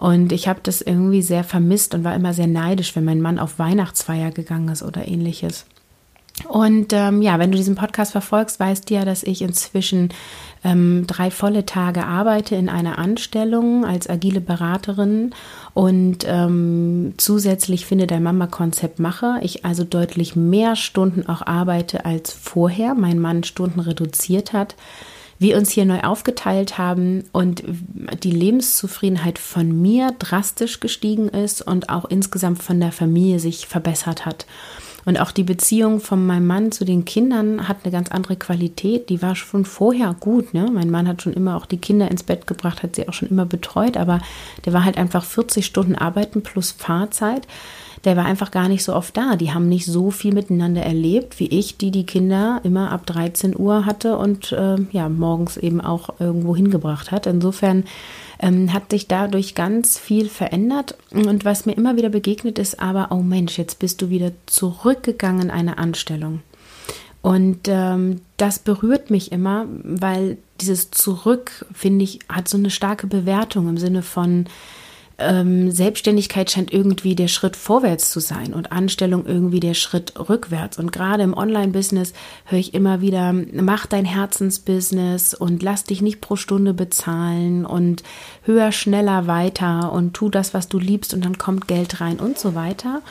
Und 0.00 0.32
ich 0.32 0.48
habe 0.48 0.60
das 0.62 0.80
irgendwie 0.80 1.20
sehr 1.20 1.44
vermisst 1.44 1.94
und 1.94 2.04
war 2.04 2.14
immer 2.14 2.32
sehr 2.32 2.46
neidisch, 2.46 2.96
wenn 2.96 3.04
mein 3.04 3.20
Mann 3.20 3.38
auf 3.38 3.58
Weihnachtsfeier 3.58 4.30
gegangen 4.30 4.70
ist 4.70 4.82
oder 4.82 5.06
ähnliches. 5.06 5.66
Und 6.48 6.94
ähm, 6.94 7.20
ja, 7.20 7.38
wenn 7.38 7.50
du 7.52 7.58
diesen 7.58 7.74
Podcast 7.74 8.12
verfolgst, 8.12 8.58
weißt 8.58 8.88
du 8.88 8.94
ja, 8.94 9.04
dass 9.04 9.22
ich 9.22 9.42
inzwischen 9.42 10.08
ähm, 10.64 11.04
drei 11.06 11.30
volle 11.30 11.66
Tage 11.66 12.06
arbeite 12.06 12.56
in 12.56 12.70
einer 12.70 12.98
Anstellung 12.98 13.84
als 13.84 14.08
agile 14.08 14.40
Beraterin 14.40 15.34
und 15.74 16.24
ähm, 16.26 17.12
zusätzlich 17.18 17.84
finde 17.84 18.06
dein 18.06 18.22
Mama-Konzept 18.22 19.00
mache. 19.00 19.38
Ich 19.42 19.66
also 19.66 19.84
deutlich 19.84 20.34
mehr 20.34 20.76
Stunden 20.76 21.26
auch 21.26 21.46
arbeite 21.46 22.06
als 22.06 22.32
vorher. 22.32 22.94
Mein 22.94 23.18
Mann 23.18 23.44
Stunden 23.44 23.80
reduziert 23.80 24.54
hat. 24.54 24.76
Wir 25.40 25.56
uns 25.56 25.70
hier 25.70 25.86
neu 25.86 26.00
aufgeteilt 26.00 26.76
haben 26.76 27.24
und 27.32 27.64
die 28.22 28.30
Lebenszufriedenheit 28.30 29.38
von 29.38 29.80
mir 29.80 30.14
drastisch 30.18 30.80
gestiegen 30.80 31.30
ist 31.30 31.62
und 31.62 31.88
auch 31.88 32.04
insgesamt 32.04 32.62
von 32.62 32.78
der 32.78 32.92
Familie 32.92 33.40
sich 33.40 33.66
verbessert 33.66 34.26
hat. 34.26 34.46
Und 35.06 35.18
auch 35.18 35.30
die 35.30 35.44
Beziehung 35.44 36.00
von 36.00 36.26
meinem 36.26 36.46
Mann 36.46 36.72
zu 36.72 36.84
den 36.84 37.06
Kindern 37.06 37.68
hat 37.68 37.78
eine 37.82 37.90
ganz 37.90 38.10
andere 38.10 38.36
Qualität. 38.36 39.08
Die 39.08 39.22
war 39.22 39.34
schon 39.34 39.64
vorher 39.64 40.14
gut. 40.20 40.52
Ne? 40.52 40.68
Mein 40.70 40.90
Mann 40.90 41.08
hat 41.08 41.22
schon 41.22 41.32
immer 41.32 41.56
auch 41.56 41.64
die 41.64 41.78
Kinder 41.78 42.10
ins 42.10 42.22
Bett 42.22 42.46
gebracht, 42.46 42.82
hat 42.82 42.96
sie 42.96 43.08
auch 43.08 43.14
schon 43.14 43.30
immer 43.30 43.46
betreut, 43.46 43.96
aber 43.96 44.20
der 44.66 44.74
war 44.74 44.84
halt 44.84 44.98
einfach 44.98 45.24
40 45.24 45.64
Stunden 45.64 45.94
arbeiten 45.94 46.42
plus 46.42 46.72
Fahrzeit. 46.72 47.46
Der 48.04 48.16
war 48.16 48.24
einfach 48.24 48.50
gar 48.50 48.68
nicht 48.68 48.82
so 48.82 48.94
oft 48.94 49.16
da. 49.16 49.36
Die 49.36 49.52
haben 49.52 49.68
nicht 49.68 49.84
so 49.84 50.10
viel 50.10 50.32
miteinander 50.32 50.82
erlebt 50.82 51.38
wie 51.38 51.48
ich, 51.48 51.76
die 51.76 51.90
die 51.90 52.06
Kinder 52.06 52.60
immer 52.64 52.90
ab 52.92 53.04
13 53.06 53.58
Uhr 53.58 53.84
hatte 53.84 54.16
und 54.16 54.52
äh, 54.52 54.76
ja 54.90 55.08
morgens 55.08 55.56
eben 55.58 55.80
auch 55.80 56.14
irgendwo 56.18 56.56
hingebracht 56.56 57.10
hat. 57.10 57.26
Insofern 57.26 57.84
ähm, 58.38 58.72
hat 58.72 58.90
sich 58.90 59.06
dadurch 59.06 59.54
ganz 59.54 59.98
viel 59.98 60.28
verändert. 60.28 60.96
Und 61.12 61.44
was 61.44 61.66
mir 61.66 61.72
immer 61.76 61.96
wieder 61.96 62.08
begegnet 62.08 62.58
ist, 62.58 62.80
aber, 62.80 63.08
oh 63.10 63.22
Mensch, 63.22 63.58
jetzt 63.58 63.78
bist 63.78 64.00
du 64.00 64.08
wieder 64.08 64.32
zurückgegangen 64.46 65.42
in 65.42 65.50
eine 65.50 65.78
Anstellung. 65.78 66.40
Und 67.22 67.68
ähm, 67.68 68.22
das 68.38 68.58
berührt 68.58 69.10
mich 69.10 69.30
immer, 69.30 69.66
weil 69.84 70.38
dieses 70.60 70.90
Zurück, 70.90 71.66
finde 71.72 72.04
ich, 72.04 72.20
hat 72.28 72.48
so 72.48 72.56
eine 72.56 72.70
starke 72.70 73.06
Bewertung 73.06 73.68
im 73.68 73.76
Sinne 73.76 74.02
von, 74.02 74.46
ähm, 75.20 75.70
Selbstständigkeit 75.70 76.50
scheint 76.50 76.72
irgendwie 76.72 77.14
der 77.14 77.28
Schritt 77.28 77.56
vorwärts 77.56 78.10
zu 78.10 78.20
sein 78.20 78.54
und 78.54 78.72
Anstellung 78.72 79.26
irgendwie 79.26 79.60
der 79.60 79.74
Schritt 79.74 80.14
rückwärts. 80.18 80.78
Und 80.78 80.92
gerade 80.92 81.22
im 81.22 81.34
Online-Business 81.34 82.12
höre 82.46 82.58
ich 82.58 82.74
immer 82.74 83.00
wieder, 83.00 83.32
mach 83.32 83.86
dein 83.86 84.04
Herzensbusiness 84.04 85.34
und 85.34 85.62
lass 85.62 85.84
dich 85.84 86.02
nicht 86.02 86.20
pro 86.20 86.36
Stunde 86.36 86.74
bezahlen 86.74 87.64
und 87.64 88.02
höher, 88.42 88.72
schneller, 88.72 89.26
weiter 89.26 89.92
und 89.92 90.14
tu 90.14 90.28
das, 90.28 90.54
was 90.54 90.68
du 90.68 90.78
liebst 90.78 91.14
und 91.14 91.24
dann 91.24 91.38
kommt 91.38 91.68
Geld 91.68 92.00
rein 92.00 92.18
und 92.18 92.38
so 92.38 92.54
weiter. 92.54 93.02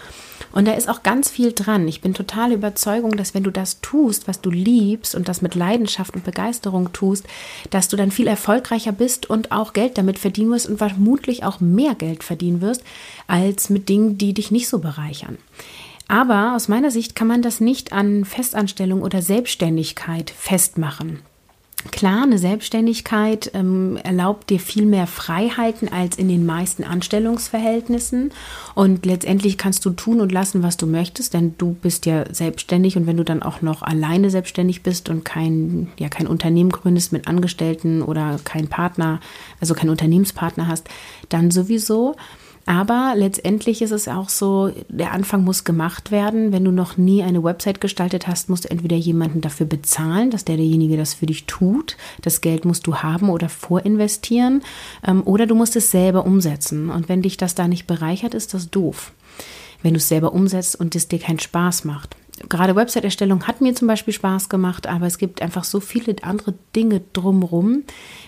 Und 0.52 0.68
da 0.68 0.74
ist 0.74 0.90
auch 0.90 1.04
ganz 1.04 1.30
viel 1.30 1.54
dran. 1.54 1.88
Ich 1.88 2.02
bin 2.02 2.14
total 2.14 2.52
Überzeugung, 2.52 3.16
dass 3.16 3.34
wenn 3.34 3.44
du 3.44 3.52
das 3.52 3.82
tust, 3.82 4.28
was 4.28 4.42
du 4.42 4.50
liebst 4.50 5.16
und 5.16 5.28
das 5.28 5.42
mit 5.42 5.56
Leidenschaft 5.56 6.16
und 6.16 6.24
Begeisterung 6.24 6.92
tust, 6.92 7.26
dass 7.70 7.88
du 7.88 7.98
dann 7.98 8.12
viel 8.12 8.28
erfolgreicher 8.28 8.92
bist 8.92 9.30
und 9.30 9.52
auch 9.52 9.74
Geld 9.74 9.98
damit 9.98 10.18
verdienen 10.18 10.52
wirst 10.52 10.68
und 10.68 10.78
vermutlich 10.78 11.44
auch 11.44 11.60
mehr 11.60 11.96
Geld 11.96 12.24
verdienen 12.24 12.62
wirst, 12.62 12.84
als 13.28 13.70
mit 13.70 13.90
Dingen, 13.90 14.18
die 14.18 14.34
dich 14.34 14.52
nicht 14.52 14.68
so 14.68 14.80
bereichern. 14.80 15.38
Aber 16.08 16.56
aus 16.56 16.68
meiner 16.68 16.90
Sicht 16.90 17.16
kann 17.16 17.28
man 17.28 17.44
das 17.44 17.60
nicht 17.60 17.94
an 17.94 18.26
Festanstellung 18.26 19.04
oder 19.04 19.22
Selbstständigkeit 19.22 20.32
festmachen. 20.32 21.20
Klar, 21.92 22.24
eine 22.24 22.38
Selbstständigkeit 22.38 23.52
ähm, 23.54 23.96
erlaubt 24.04 24.50
dir 24.50 24.60
viel 24.60 24.86
mehr 24.86 25.08
Freiheiten 25.08 25.88
als 25.88 26.18
in 26.18 26.28
den 26.28 26.46
meisten 26.46 26.84
Anstellungsverhältnissen. 26.84 28.32
Und 28.76 29.06
letztendlich 29.06 29.58
kannst 29.58 29.86
du 29.86 29.92
tun 29.92 30.20
und 30.20 30.34
lassen, 30.34 30.62
was 30.62 30.76
du 30.76 30.86
möchtest, 30.88 31.34
denn 31.34 31.56
du 31.58 31.72
bist 31.72 32.06
ja 32.06 32.26
selbstständig. 32.34 32.98
Und 32.98 33.08
wenn 33.08 33.16
du 33.16 33.24
dann 33.24 33.42
auch 33.42 33.62
noch 33.62 33.82
alleine 33.82 34.30
selbstständig 34.30 34.84
bist 34.84 35.08
und 35.08 35.24
kein, 35.24 35.88
ja, 35.98 36.10
kein 36.10 36.28
Unternehmen 36.28 36.70
gründest 36.70 37.14
mit 37.14 37.30
Angestellten 37.30 38.02
oder 38.02 38.42
kein 38.44 38.68
Partner, 38.68 39.22
also 39.62 39.74
kein 39.74 39.90
Unternehmenspartner 39.90 40.68
hast, 40.68 40.90
dann 41.30 41.50
sowieso. 41.50 42.18
Aber 42.70 43.16
letztendlich 43.16 43.82
ist 43.82 43.90
es 43.90 44.08
auch 44.08 44.30
so, 44.30 44.72
der 44.90 45.12
Anfang 45.12 45.44
muss 45.44 45.64
gemacht 45.64 46.12
werden. 46.12 46.52
Wenn 46.52 46.64
du 46.64 46.72
noch 46.72 46.98
nie 46.98 47.24
eine 47.24 47.44
Website 47.44 47.82
gestaltet 47.82 48.28
hast, 48.28 48.48
musst 48.48 48.66
du 48.66 48.70
entweder 48.70 48.96
jemanden 48.96 49.42
dafür 49.42 49.66
bezahlen, 49.66 50.30
dass 50.30 50.46
der 50.46 50.58
derjenige 50.58 50.96
das 50.96 51.16
für 51.16 51.26
dich 51.26 51.48
tut. 51.48 51.98
Das 52.22 52.42
Geld 52.42 52.66
musst 52.66 52.86
du 52.86 52.98
haben 52.98 53.32
oder 53.32 53.50
vorinvestieren. 53.50 54.62
Ähm, 55.04 55.24
oder 55.26 55.48
du 55.48 55.56
musst 55.56 55.76
es 55.78 55.90
selber 55.90 56.28
umsetzen. 56.28 56.92
Und 56.92 57.10
wenn 57.10 57.24
dich 57.24 57.38
das 57.38 57.56
da 57.56 57.68
nicht 57.68 57.88
bereichert, 57.88 58.36
ist 58.36 58.54
das 58.54 58.70
doof. 58.70 59.14
Wenn 59.82 59.96
du 59.96 59.98
es 59.98 60.08
selber 60.08 60.34
umsetzt 60.34 60.80
und 60.80 60.96
es 60.96 61.08
dir 61.08 61.18
keinen 61.18 61.40
Spaß 61.40 61.86
macht 61.86 62.19
gerade 62.50 62.76
Website-Erstellung 62.76 63.48
hat 63.48 63.62
mir 63.62 63.74
zum 63.76 63.88
Beispiel 63.88 64.14
Spaß 64.14 64.50
gemacht, 64.50 64.88
aber 64.88 65.06
es 65.06 65.18
gibt 65.18 65.42
einfach 65.42 65.64
so 65.64 65.80
viele 65.80 66.16
andere 66.24 66.54
Dinge 66.76 67.02
drumherum. 67.14 67.84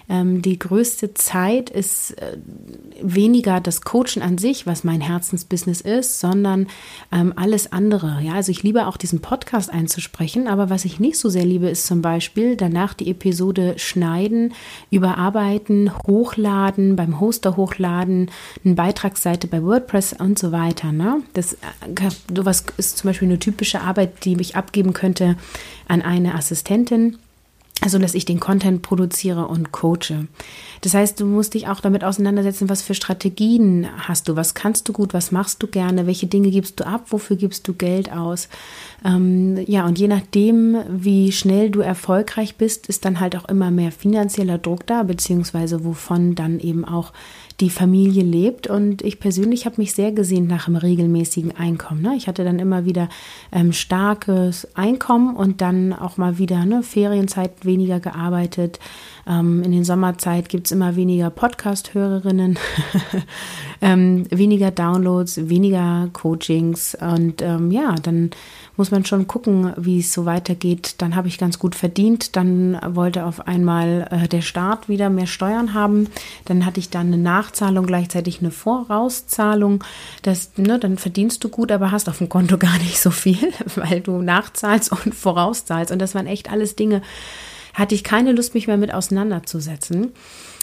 Ähm, 0.10 0.42
die 0.42 0.60
größte 0.60 1.14
Zeit 1.14 1.70
ist 1.70 2.12
äh, 2.12 2.38
weniger 3.02 3.62
das 3.62 3.82
Coachen 3.82 4.22
an 4.22 4.38
sich, 4.38 4.68
was 4.68 4.84
mein 4.84 5.00
Herzensbusiness 5.00 5.82
ist, 5.82 6.20
sondern 6.20 6.68
ähm, 7.12 7.34
alles 7.36 7.72
andere. 7.72 8.20
Ja, 8.22 8.34
also 8.34 8.52
ich 8.52 8.62
liebe 8.62 8.88
auch 8.88 8.98
diesen 8.98 9.22
Podcast 9.22 9.72
einzusprechen, 9.72 10.48
aber 10.48 10.70
was 10.70 10.84
ich 10.86 11.00
nicht 11.00 11.18
so 11.18 11.30
sehr 11.30 11.46
liebe, 11.46 11.70
ist 11.70 11.88
zum 11.88 12.02
Beispiel 12.02 12.58
danach 12.58 12.94
die 12.94 13.10
Episode 13.10 13.76
schneiden, 13.78 14.54
überarbeiten, 14.90 15.92
hochladen, 16.06 16.96
beim 16.96 17.20
Hoster 17.20 17.56
hochladen, 17.56 18.30
eine 18.66 18.76
Beitragsseite 18.76 19.48
bei 19.48 19.64
WordPress 19.64 20.14
und 20.14 20.38
so 20.38 20.52
weiter. 20.52 20.92
Ne? 20.92 21.22
Das 21.34 21.54
äh, 21.54 21.58
sowas 22.36 22.66
ist 22.78 22.98
zum 22.98 23.10
Beispiel 23.10 23.30
eine 23.30 23.40
typische 23.40 23.80
Arbeit, 23.82 24.11
die 24.24 24.40
ich 24.40 24.56
abgeben 24.56 24.94
könnte 24.94 25.38
an 25.88 26.02
eine 26.02 26.36
Assistentin 26.36 27.18
also 27.82 27.98
dass 27.98 28.14
ich 28.14 28.26
den 28.26 28.40
Content 28.40 28.84
produziere 28.84 29.48
und 29.48 29.72
coache. 29.72 30.28
Das 30.82 30.94
heißt, 30.94 31.20
du 31.20 31.26
musst 31.26 31.56
dich 31.56 31.68
auch 31.68 31.80
damit 31.80 32.04
auseinandersetzen, 32.04 32.70
was 32.70 32.84
für 32.84 32.94
Strategien 32.94 33.88
hast 33.98 34.28
du, 34.28 34.36
was 34.36 34.54
kannst 34.54 34.88
du 34.88 34.94
gut, 34.94 35.16
was 35.16 35.32
machst 35.32 35.62
du 35.64 35.68
gerne, 35.68 36.06
welche 36.06 36.28
Dinge 36.28 36.52
gibst 36.52 36.80
du 36.80 36.86
ab, 36.86 37.08
wofür 37.10 37.36
gibst 37.36 37.68
du 37.68 37.74
Geld 37.74 38.12
aus. 38.12 38.50
Ähm, 39.04 39.58
ja, 39.66 39.86
und 39.86 39.98
je 39.98 40.08
nachdem, 40.08 40.78
wie 40.90 41.32
schnell 41.32 41.72
du 41.72 41.82
erfolgreich 41.82 42.56
bist, 42.56 42.88
ist 42.88 43.04
dann 43.04 43.20
halt 43.20 43.36
auch 43.36 43.46
immer 43.46 43.72
mehr 43.72 43.92
finanzieller 43.92 44.60
Druck 44.60 44.86
da, 44.86 45.02
beziehungsweise 45.02 45.84
wovon 45.84 46.36
dann 46.36 46.60
eben 46.60 46.86
auch 46.86 47.14
die 47.62 47.70
Familie 47.70 48.24
lebt. 48.24 48.68
Und 48.68 49.02
ich 49.04 49.20
persönlich 49.20 49.66
habe 49.66 49.76
mich 49.78 49.94
sehr 49.94 50.12
gesehnt 50.12 50.50
nach 50.50 50.68
einem 50.68 50.76
regelmäßigen 50.76 51.56
Einkommen. 51.56 52.02
Ne? 52.02 52.16
Ich 52.18 52.28
hatte 52.28 52.44
dann 52.44 52.60
immer 52.60 52.86
wieder 52.86 53.08
ähm, 53.52 53.72
starkes 53.72 54.68
Einkommen 54.76 55.36
und 55.36 55.62
dann 55.62 55.94
auch 55.94 56.18
mal 56.18 56.38
wieder 56.38 56.66
ne, 56.66 56.84
Ferienzeit 56.84 57.64
weniger 57.64 58.00
gearbeitet. 58.00 58.80
Ähm, 59.28 59.62
in 59.64 59.72
den 59.72 59.84
Sommerzeit 59.84 60.50
gibt 60.50 60.68
es 60.68 60.72
immer 60.72 60.96
weniger 60.96 61.30
Podcast-Hörerinnen, 61.30 62.58
ähm, 63.82 64.26
weniger 64.32 64.72
Downloads, 64.72 65.50
weniger 65.50 66.10
Coachings. 66.12 66.98
Und 67.00 67.42
ähm, 67.42 67.72
ja, 67.72 67.96
dann 68.02 68.32
muss 68.78 68.92
man 68.92 69.06
schon 69.06 69.28
gucken, 69.28 69.74
wie 69.78 70.00
es 70.00 70.14
so 70.14 70.26
weitergeht. 70.26 70.96
Dann 71.00 71.16
habe 71.16 71.28
ich 71.28 71.38
ganz 71.38 71.60
gut 71.60 71.76
verdient. 71.76 72.36
Dann 72.36 72.80
wollte 72.96 73.26
auf 73.26 73.48
einmal 73.48 74.08
äh, 74.10 74.28
der 74.28 74.42
Staat 74.42 74.90
wieder 74.90 75.10
mehr 75.10 75.28
Steuern 75.28 75.74
haben. 75.74 76.08
Dann 76.46 76.66
hatte 76.66 76.80
ich 76.80 76.90
dann 76.90 77.08
eine 77.08 77.18
Nachzahlung, 77.18 77.86
gleichzeitig 77.86 78.40
eine 78.40 78.52
Vorauszahlung. 78.52 79.84
Das, 80.22 80.52
ne, 80.58 80.80
dann 80.80 80.98
verdienst 80.98 81.44
du 81.44 81.50
gut, 81.50 81.72
aber 81.72 81.92
hast 81.92 82.10
auf 82.10 82.20
dem 82.20 82.30
Konto 82.30 82.58
gar 82.58 82.78
nicht 82.80 83.00
so 83.00 83.12
viel, 83.12 83.54
weil 83.76 84.02
du 84.02 84.22
nachzahlst 84.22 84.92
und 84.92 85.14
vorauszahlst. 85.14 85.92
Und 85.92 86.00
das 86.00 86.16
waren 86.16 86.28
echt 86.28 86.52
alles 86.52 86.76
Dinge, 86.76 87.02
hatte 87.74 87.96
ich 87.96 88.04
keine 88.04 88.32
Lust, 88.32 88.54
mich 88.54 88.68
mehr 88.68 88.78
mit 88.78 88.94
auseinanderzusetzen. 88.94 90.12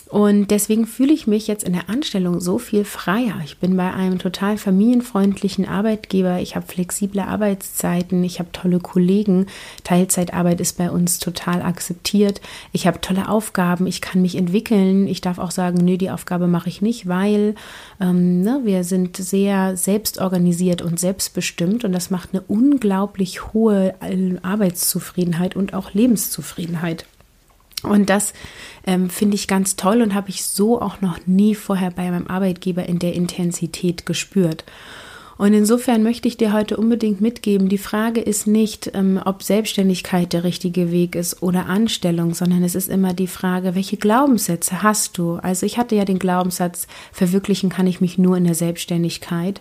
Und 0.09 0.51
deswegen 0.51 0.87
fühle 0.87 1.13
ich 1.13 1.27
mich 1.27 1.47
jetzt 1.49 1.65
in 1.65 1.75
der 1.75 1.91
Anstellung 1.91 2.41
so 2.41 2.59
viel 2.59 2.85
freier. 2.85 3.43
Ich 3.45 3.59
bin 3.59 3.77
bei 3.77 3.93
einem 3.93 4.19
total 4.19 4.57
familienfreundlichen 4.57 5.69
Arbeitgeber. 5.69 6.41
Ich 6.41 6.57
habe 6.57 6.67
flexible 6.67 7.21
Arbeitszeiten. 7.21 8.25
Ich 8.25 8.39
habe 8.39 8.51
tolle 8.53 8.81
Kollegen. 8.81 9.47
Teilzeitarbeit 9.85 10.63
ist 10.63 10.79
bei 10.79 10.91
uns 10.91 11.19
total 11.19 11.61
akzeptiert. 11.61 12.41
Ich 12.73 12.87
habe 12.87 13.03
tolle 13.03 13.29
Aufgaben. 13.29 13.87
Ich 13.87 14.01
kann 14.01 14.23
mich 14.23 14.37
entwickeln. 14.37 15.07
Ich 15.07 15.21
darf 15.21 15.39
auch 15.39 15.51
sagen, 15.51 15.85
nö, 15.85 15.99
die 15.99 16.11
Aufgabe 16.11 16.47
mache 16.47 16.71
ich 16.71 16.81
nicht, 16.81 17.07
weil 17.07 17.55
ähm, 18.01 18.41
ne, 18.41 18.61
wir 18.65 18.85
sind 18.85 19.19
sehr 19.19 19.77
selbstorganisiert 19.77 20.81
und 20.81 20.99
selbstbestimmt. 20.99 21.85
Und 21.85 21.93
das 21.93 22.09
macht 22.09 22.31
eine 22.33 22.43
unglaublich 22.49 23.53
hohe 23.53 23.95
Arbeitszufriedenheit 24.43 25.55
und 25.55 25.75
auch 25.75 25.93
Lebenszufriedenheit. 25.93 27.05
Und 27.83 28.11
das 28.11 28.33
ähm, 28.87 29.09
finde 29.09 29.37
ich 29.37 29.47
ganz 29.47 29.77
toll 29.77 30.03
und 30.03 30.15
habe 30.15 30.31
ich 30.31 30.45
so 30.45 30.81
auch 30.81 31.01
noch 31.01 31.27
nie 31.27 31.55
vorher 31.55 31.91
bei 31.91 32.11
meinem 32.11 32.27
Arbeitgeber 32.27 32.87
in 32.87 32.99
der 32.99 33.15
Intensität 33.15 34.05
gespürt. 34.05 34.65
Und 35.39 35.53
insofern 35.53 36.03
möchte 36.03 36.27
ich 36.27 36.37
dir 36.37 36.53
heute 36.53 36.77
unbedingt 36.77 37.21
mitgeben, 37.21 37.69
die 37.69 37.79
Frage 37.79 38.21
ist 38.21 38.49
nicht, 38.49 38.91
ähm, 38.95 39.21
ob 39.25 39.45
Selbstständigkeit 39.45 40.33
der 40.33 40.43
richtige 40.43 40.91
Weg 40.91 41.15
ist 41.15 41.45
oder 41.45 41.67
Anstellung, 41.67 42.35
sondern 42.35 42.65
es 42.65 42.75
ist 42.75 42.89
immer 42.89 43.15
die 43.15 43.29
Frage, 43.29 43.77
welche 43.77 43.97
Glaubenssätze 43.97 44.83
hast 44.83 45.17
du? 45.17 45.37
Also 45.37 45.65
ich 45.65 45.79
hatte 45.79 45.95
ja 45.95 46.05
den 46.05 46.19
Glaubenssatz, 46.19 46.89
verwirklichen 47.13 47.71
kann 47.71 47.87
ich 47.87 48.01
mich 48.01 48.19
nur 48.19 48.37
in 48.37 48.45
der 48.45 48.57
Selbstständigkeit. 48.57 49.61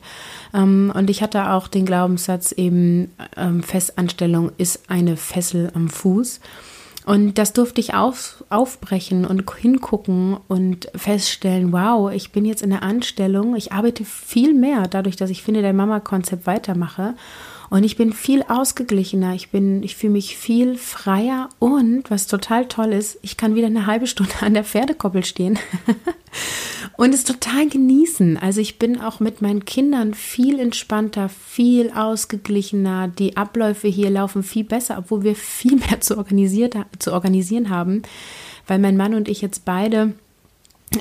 Ähm, 0.51 0.91
und 0.95 1.11
ich 1.11 1.21
hatte 1.21 1.51
auch 1.51 1.67
den 1.67 1.85
Glaubenssatz 1.85 2.53
eben, 2.53 3.11
ähm, 3.35 3.61
Festanstellung 3.61 4.51
ist 4.57 4.89
eine 4.89 5.15
Fessel 5.15 5.69
am 5.75 5.89
Fuß. 5.89 6.39
Und 7.07 7.37
das 7.37 7.53
durfte 7.53 7.79
ich 7.79 7.93
auf, 7.93 8.43
aufbrechen 8.49 9.23
und 9.23 9.49
hingucken 9.55 10.35
und 10.49 10.89
feststellen, 10.93 11.71
wow, 11.71 12.11
ich 12.11 12.33
bin 12.33 12.43
jetzt 12.43 12.61
in 12.61 12.69
der 12.69 12.83
Anstellung, 12.83 13.55
ich 13.55 13.71
arbeite 13.71 14.03
viel 14.03 14.53
mehr 14.53 14.89
dadurch, 14.89 15.15
dass 15.15 15.29
ich 15.29 15.41
finde, 15.41 15.61
der 15.61 15.71
Mama-Konzept 15.71 16.45
weitermache. 16.45 17.15
Und 17.69 17.85
ich 17.85 17.95
bin 17.95 18.11
viel 18.11 18.43
ausgeglichener, 18.43 19.33
ich 19.35 19.51
bin, 19.51 19.83
ich 19.83 19.95
fühle 19.95 20.11
mich 20.11 20.35
viel 20.35 20.75
freier. 20.75 21.47
Und 21.59 22.11
was 22.11 22.27
total 22.27 22.65
toll 22.65 22.91
ist, 22.91 23.19
ich 23.21 23.37
kann 23.37 23.55
wieder 23.55 23.67
eine 23.67 23.85
halbe 23.85 24.07
Stunde 24.07 24.33
an 24.41 24.53
der 24.53 24.65
Pferdekoppel 24.65 25.23
stehen 25.23 25.57
und 26.97 27.13
es 27.13 27.23
total 27.23 27.69
genießen. 27.69 28.37
Also 28.37 28.59
ich 28.59 28.79
bin 28.79 28.99
auch 28.99 29.19
mit 29.19 29.41
meinen 29.41 29.65
Kindern 29.65 30.15
viel 30.15 30.59
entspannter, 30.59 31.29
viel 31.29 31.91
ausgeglichener. 31.91 33.07
Die 33.07 33.37
Abläufe 33.37 33.87
hier 33.87 34.09
laufen 34.09 34.41
viel 34.43 34.63
besser, 34.63 34.97
obwohl 34.97 35.23
wir 35.23 35.35
viel 35.35 35.75
mehr 35.77 36.01
zu, 36.01 36.17
organisiert, 36.17 36.75
zu 36.99 37.13
organisieren 37.13 37.69
haben, 37.69 38.01
weil 38.65 38.79
mein 38.79 38.97
Mann 38.97 39.13
und 39.13 39.29
ich 39.29 39.41
jetzt 39.41 39.63
beide 39.63 40.13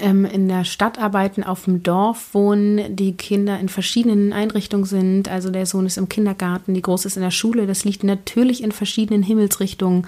ähm, 0.03 0.27
in 0.27 0.49
der 0.49 0.65
Stadt 0.65 0.99
arbeiten, 0.99 1.43
auf 1.43 1.65
dem 1.65 1.83
Dorf 1.83 2.35
wohnen, 2.35 2.95
die 2.95 3.17
Kinder 3.17 3.59
in 3.59 3.71
verschiedenen 3.71 4.35
Einrichtungen 4.35 4.85
sind. 4.85 5.31
Also 5.31 5.51
der 5.51 5.65
Sohn 5.65 5.87
ist 5.87 5.97
im 5.97 6.11
Kindergarten, 6.11 6.75
die 6.75 6.83
Große 6.83 7.09
ist 7.09 7.17
in 7.17 7.23
der 7.23 7.31
Schule. 7.31 7.67
Das 7.67 7.85
liegt 7.85 8.05
natürlich 8.05 8.63
in 8.63 8.73
verschiedenen 8.73 9.23
Himmelsrichtungen. 9.23 10.07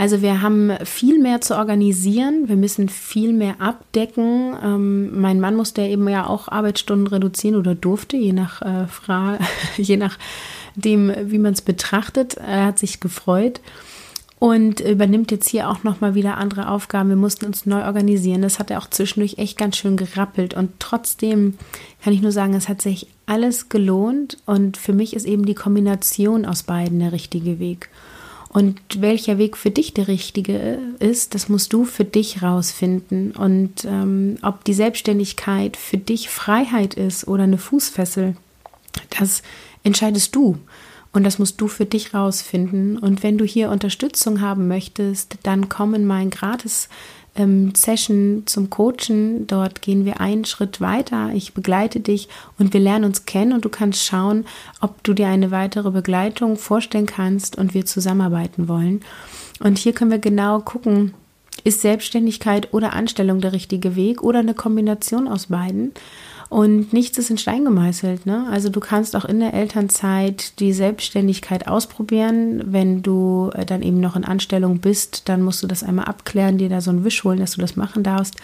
Also 0.00 0.22
wir 0.22 0.40
haben 0.40 0.72
viel 0.82 1.18
mehr 1.18 1.42
zu 1.42 1.54
organisieren, 1.58 2.48
wir 2.48 2.56
müssen 2.56 2.88
viel 2.88 3.34
mehr 3.34 3.60
abdecken. 3.60 4.56
Ähm, 4.64 5.20
mein 5.20 5.40
Mann 5.40 5.56
musste 5.56 5.82
eben 5.82 6.08
ja 6.08 6.26
auch 6.26 6.48
Arbeitsstunden 6.48 7.06
reduzieren 7.06 7.54
oder 7.54 7.74
durfte, 7.74 8.16
je 8.16 8.32
nach 8.32 8.62
äh, 8.62 8.86
Frage, 8.86 9.44
je 9.76 9.98
nachdem, 9.98 11.12
wie 11.24 11.38
man 11.38 11.52
es 11.52 11.60
betrachtet. 11.60 12.38
Er 12.38 12.64
hat 12.64 12.78
sich 12.78 13.00
gefreut 13.00 13.60
und 14.38 14.80
übernimmt 14.80 15.32
jetzt 15.32 15.50
hier 15.50 15.68
auch 15.68 15.84
nochmal 15.84 16.14
wieder 16.14 16.38
andere 16.38 16.70
Aufgaben. 16.70 17.10
Wir 17.10 17.16
mussten 17.16 17.44
uns 17.44 17.66
neu 17.66 17.84
organisieren. 17.84 18.40
Das 18.40 18.58
hat 18.58 18.70
er 18.70 18.78
auch 18.78 18.88
zwischendurch 18.88 19.36
echt 19.36 19.58
ganz 19.58 19.76
schön 19.76 19.98
gerappelt. 19.98 20.54
Und 20.54 20.70
trotzdem 20.78 21.58
kann 22.02 22.14
ich 22.14 22.22
nur 22.22 22.32
sagen, 22.32 22.54
es 22.54 22.70
hat 22.70 22.80
sich 22.80 23.06
alles 23.26 23.68
gelohnt. 23.68 24.38
Und 24.46 24.78
für 24.78 24.94
mich 24.94 25.14
ist 25.14 25.26
eben 25.26 25.44
die 25.44 25.54
Kombination 25.54 26.46
aus 26.46 26.62
beiden 26.62 27.00
der 27.00 27.12
richtige 27.12 27.58
Weg. 27.58 27.90
Und 28.52 28.80
welcher 28.98 29.38
Weg 29.38 29.56
für 29.56 29.70
dich 29.70 29.94
der 29.94 30.08
richtige 30.08 30.80
ist, 30.98 31.36
das 31.36 31.48
musst 31.48 31.72
du 31.72 31.84
für 31.84 32.04
dich 32.04 32.42
rausfinden. 32.42 33.30
Und 33.30 33.84
ähm, 33.84 34.38
ob 34.42 34.64
die 34.64 34.74
Selbstständigkeit 34.74 35.76
für 35.76 35.98
dich 35.98 36.28
Freiheit 36.28 36.94
ist 36.94 37.28
oder 37.28 37.44
eine 37.44 37.58
Fußfessel, 37.58 38.36
das 39.18 39.42
entscheidest 39.84 40.34
du. 40.34 40.58
Und 41.12 41.22
das 41.22 41.38
musst 41.38 41.60
du 41.60 41.68
für 41.68 41.86
dich 41.86 42.12
rausfinden. 42.12 42.98
Und 42.98 43.22
wenn 43.22 43.38
du 43.38 43.44
hier 43.44 43.70
Unterstützung 43.70 44.40
haben 44.40 44.66
möchtest, 44.66 45.38
dann 45.44 45.68
komm 45.68 45.94
in 45.94 46.06
mein 46.06 46.30
gratis 46.30 46.88
ähm, 47.36 47.74
Session 47.74 48.44
zum 48.46 48.70
Coachen. 48.70 49.46
Dort 49.46 49.82
gehen 49.82 50.04
wir 50.04 50.20
einen 50.20 50.44
Schritt 50.44 50.80
weiter. 50.80 51.30
Ich 51.34 51.54
begleite 51.54 52.00
dich 52.00 52.28
und 52.58 52.72
wir 52.72 52.80
lernen 52.80 53.04
uns 53.04 53.26
kennen 53.26 53.52
und 53.52 53.64
du 53.64 53.68
kannst 53.68 54.04
schauen, 54.04 54.44
ob 54.80 55.02
du 55.02 55.14
dir 55.14 55.28
eine 55.28 55.50
weitere 55.50 55.90
Begleitung 55.90 56.56
vorstellen 56.56 57.06
kannst 57.06 57.56
und 57.56 57.74
wir 57.74 57.86
zusammenarbeiten 57.86 58.68
wollen. 58.68 59.00
Und 59.60 59.78
hier 59.78 59.92
können 59.92 60.10
wir 60.10 60.18
genau 60.18 60.60
gucken, 60.60 61.14
ist 61.64 61.82
Selbstständigkeit 61.82 62.72
oder 62.72 62.94
Anstellung 62.94 63.40
der 63.40 63.52
richtige 63.52 63.96
Weg 63.96 64.22
oder 64.22 64.38
eine 64.38 64.54
Kombination 64.54 65.28
aus 65.28 65.46
beiden? 65.46 65.92
Und 66.50 66.92
nichts 66.92 67.16
ist 67.16 67.30
in 67.30 67.38
Stein 67.38 67.64
gemeißelt. 67.64 68.26
Ne? 68.26 68.48
Also 68.50 68.70
du 68.70 68.80
kannst 68.80 69.14
auch 69.14 69.24
in 69.24 69.38
der 69.38 69.54
Elternzeit 69.54 70.58
die 70.58 70.72
Selbstständigkeit 70.72 71.68
ausprobieren. 71.68 72.64
Wenn 72.66 73.02
du 73.02 73.52
äh, 73.54 73.64
dann 73.64 73.82
eben 73.82 74.00
noch 74.00 74.16
in 74.16 74.24
Anstellung 74.24 74.80
bist, 74.80 75.28
dann 75.28 75.42
musst 75.42 75.62
du 75.62 75.68
das 75.68 75.84
einmal 75.84 76.06
abklären, 76.06 76.58
dir 76.58 76.68
da 76.68 76.80
so 76.80 76.90
ein 76.90 77.04
Wisch 77.04 77.22
holen, 77.22 77.38
dass 77.38 77.52
du 77.52 77.60
das 77.60 77.76
machen 77.76 78.02
darfst. 78.02 78.34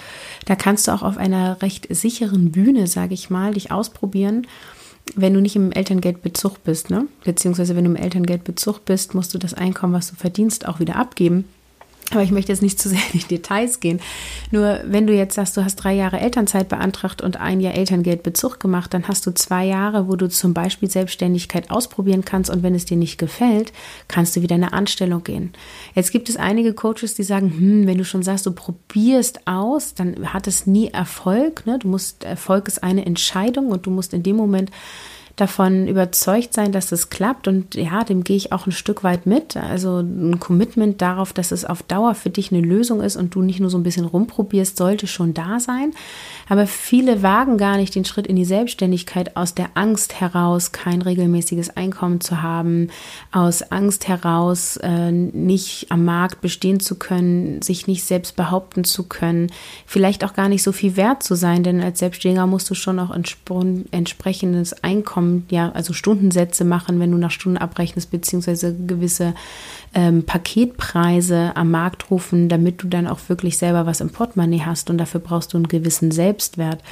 Da 0.45 0.55
kannst 0.55 0.87
du 0.87 0.93
auch 0.93 1.03
auf 1.03 1.19
einer 1.19 1.61
recht 1.63 1.89
sicheren 1.91 2.53
Bühne, 2.53 2.87
sage 2.87 3.13
ich 3.13 3.29
mal, 3.29 3.55
dich 3.55 3.73
ausprobieren 3.73 4.47
wenn 5.15 5.35
du 5.35 5.41
nicht 5.41 5.55
im 5.55 5.71
Elterngeldbezug 5.71 6.65
bist, 6.65 6.91
ne? 6.91 7.07
beziehungsweise 7.25 7.77
wenn 7.77 7.85
du 7.85 7.91
im 7.91 7.97
Elterngeldbezug 7.97 8.85
bist, 8.85 9.15
musst 9.15 9.33
du 9.35 9.39
das 9.39 9.55
Einkommen, 9.55 9.93
was 9.93 10.11
du 10.11 10.17
verdienst, 10.17 10.67
auch 10.67 10.81
wieder 10.81 10.97
abgeben. 10.97 11.45
Aber 12.13 12.23
ich 12.23 12.31
möchte 12.31 12.53
jetzt 12.53 12.63
nicht 12.63 12.79
zu 12.79 12.89
sehr 12.89 13.01
in 13.13 13.19
die 13.19 13.27
Details 13.27 13.81
gehen. 13.81 14.01
Nur 14.53 14.81
wenn 14.85 15.09
du 15.09 15.15
jetzt 15.15 15.35
sagst, 15.35 15.57
du 15.57 15.65
hast 15.65 15.77
drei 15.77 15.93
Jahre 15.93 16.21
Elternzeit 16.21 16.69
beantragt 16.69 17.21
und 17.21 17.41
ein 17.41 17.61
Jahr 17.61 17.75
Elterngeldbezug 17.75 18.61
gemacht, 18.61 18.95
dann 18.95 19.09
hast 19.09 19.27
du 19.27 19.33
zwei 19.33 19.65
Jahre, 19.67 20.07
wo 20.07 20.15
du 20.15 20.29
zum 20.29 20.55
Beispiel 20.55 20.89
Selbstständigkeit 20.89 21.71
ausprobieren 21.71 22.25
kannst 22.25 22.49
und 22.49 22.63
wenn 22.63 22.77
es 22.77 22.85
dir 22.85 22.97
nicht 22.97 23.19
gefällt, 23.19 23.73
kannst 24.07 24.37
du 24.37 24.43
wieder 24.43 24.55
in 24.55 24.63
eine 24.63 24.73
Anstellung 24.73 25.25
gehen. 25.25 25.53
Jetzt 25.95 26.13
gibt 26.13 26.29
es 26.29 26.37
einige 26.37 26.75
Coaches, 26.75 27.15
die 27.15 27.25
sagen, 27.25 27.51
hm, 27.51 27.87
wenn 27.89 27.99
du 27.99 28.05
schon 28.05 28.23
sagst, 28.23 28.47
du 28.47 28.53
probierst 28.53 29.47
aus, 29.49 29.95
dann 29.95 30.33
hat 30.33 30.47
es 30.47 30.67
nie 30.67 30.89
Erfolg. 30.89 31.67
Ne? 31.67 31.81
Du 31.81 31.89
musst, 31.89 32.23
Erfolg 32.23 32.69
ist 32.69 32.85
eine 32.85 33.05
Entscheidung 33.05 33.69
und 33.69 33.85
du 33.85 33.91
musst 33.91 34.15
in 34.15 34.23
dem 34.23 34.37
Moment 34.37 34.71
davon 35.37 35.87
überzeugt 35.87 36.55
sein, 36.55 36.73
dass 36.73 36.93
es 36.93 37.11
klappt. 37.11 37.47
Und 37.47 37.75
ja, 37.75 38.05
dem 38.05 38.25
gehe 38.25 38.37
ich 38.37 38.53
auch 38.53 38.67
ein 38.67 38.73
Stück 38.73 39.05
weit 39.05 39.27
mit. 39.27 39.57
Also 39.57 40.01
ein 40.01 40.41
Commitment 40.41 41.03
darauf, 41.03 41.35
dass 41.35 41.53
es 41.53 41.67
auf 41.67 41.83
Dauer 41.83 42.15
für 42.15 42.31
dich 42.31 42.51
eine 42.51 42.63
Lösung 42.63 43.03
ist 43.03 43.17
und 43.17 43.35
du 43.35 43.43
nicht 43.43 43.61
nur 43.61 43.69
so 43.69 43.77
ein 43.77 43.83
bisschen 43.83 44.07
rumprobierst, 44.07 44.79
sollte 44.79 45.07
schon 45.07 45.35
da 45.35 45.61
sein. 45.61 45.93
Aber 46.49 46.67
viele 46.67 47.23
wagen 47.23 47.59
gar 47.59 47.77
nicht 47.77 47.95
den 47.95 48.07
Schritt 48.07 48.27
in 48.27 48.37
die 48.37 48.47
Selbstständigkeit 48.47 49.37
aus 49.37 49.55
der 49.55 49.71
Angst 49.75 50.21
heraus, 50.21 50.73
kein 50.73 51.03
regelmäßiges 51.03 51.77
Einkommen 51.77 52.23
zu 52.23 52.41
haben, 52.41 52.89
aus 53.31 53.63
Angst 53.71 54.09
heraus, 54.09 54.79
äh, 54.79 55.13
nicht 55.13 55.91
am 55.91 56.07
Markt 56.07 56.41
bestehen 56.41 56.81
zu 56.81 56.95
können, 56.95 57.61
sich 57.61 57.87
nicht 57.87 58.05
selbst 58.05 58.37
behaupten 58.37 58.85
zu 58.85 59.03
können, 59.03 59.53
vielleicht 59.85 60.25
auch 60.25 60.33
gar 60.33 60.49
nicht 60.49 60.63
so 60.63 60.73
viel 60.73 60.97
wert 60.97 61.23
zu 61.23 61.35
sein, 61.35 61.63
denn 61.63 61.83
als 61.83 61.99
Selbstständiger 61.99 62.47
musst 62.47 62.71
du 62.71 62.75
schon 62.75 62.99
auch 62.99 63.15
entsprechendes 63.91 64.85
Einkommen, 64.85 65.26
ja, 65.51 65.71
also 65.73 65.93
Stundensätze 65.93 66.65
machen, 66.65 67.01
wenn 67.01 67.11
du 67.11 67.19
nach 67.19 67.31
Stunden 67.31 67.59
abrechnest, 67.59 68.11
beziehungsweise 68.11 68.75
gewisse 68.75 69.35
ähm, 69.95 70.25
Paketpreise 70.25 71.53
am 71.55 71.71
Markt 71.71 72.11
rufen, 72.11 72.49
damit 72.49 72.83
du 72.83 72.89
dann 72.89 73.07
auch 73.07 73.21
wirklich 73.29 73.59
selber 73.59 73.87
was 73.87 74.01
im 74.01 74.11
Portemonnaie 74.11 74.63
hast 74.65 74.91
und 74.91 74.99
dafür 74.99 75.21
brauchst 75.21 75.53
du 75.53 75.59
einen 75.59 75.69
gewissen 75.69 76.11
Selbstwert 76.11 76.83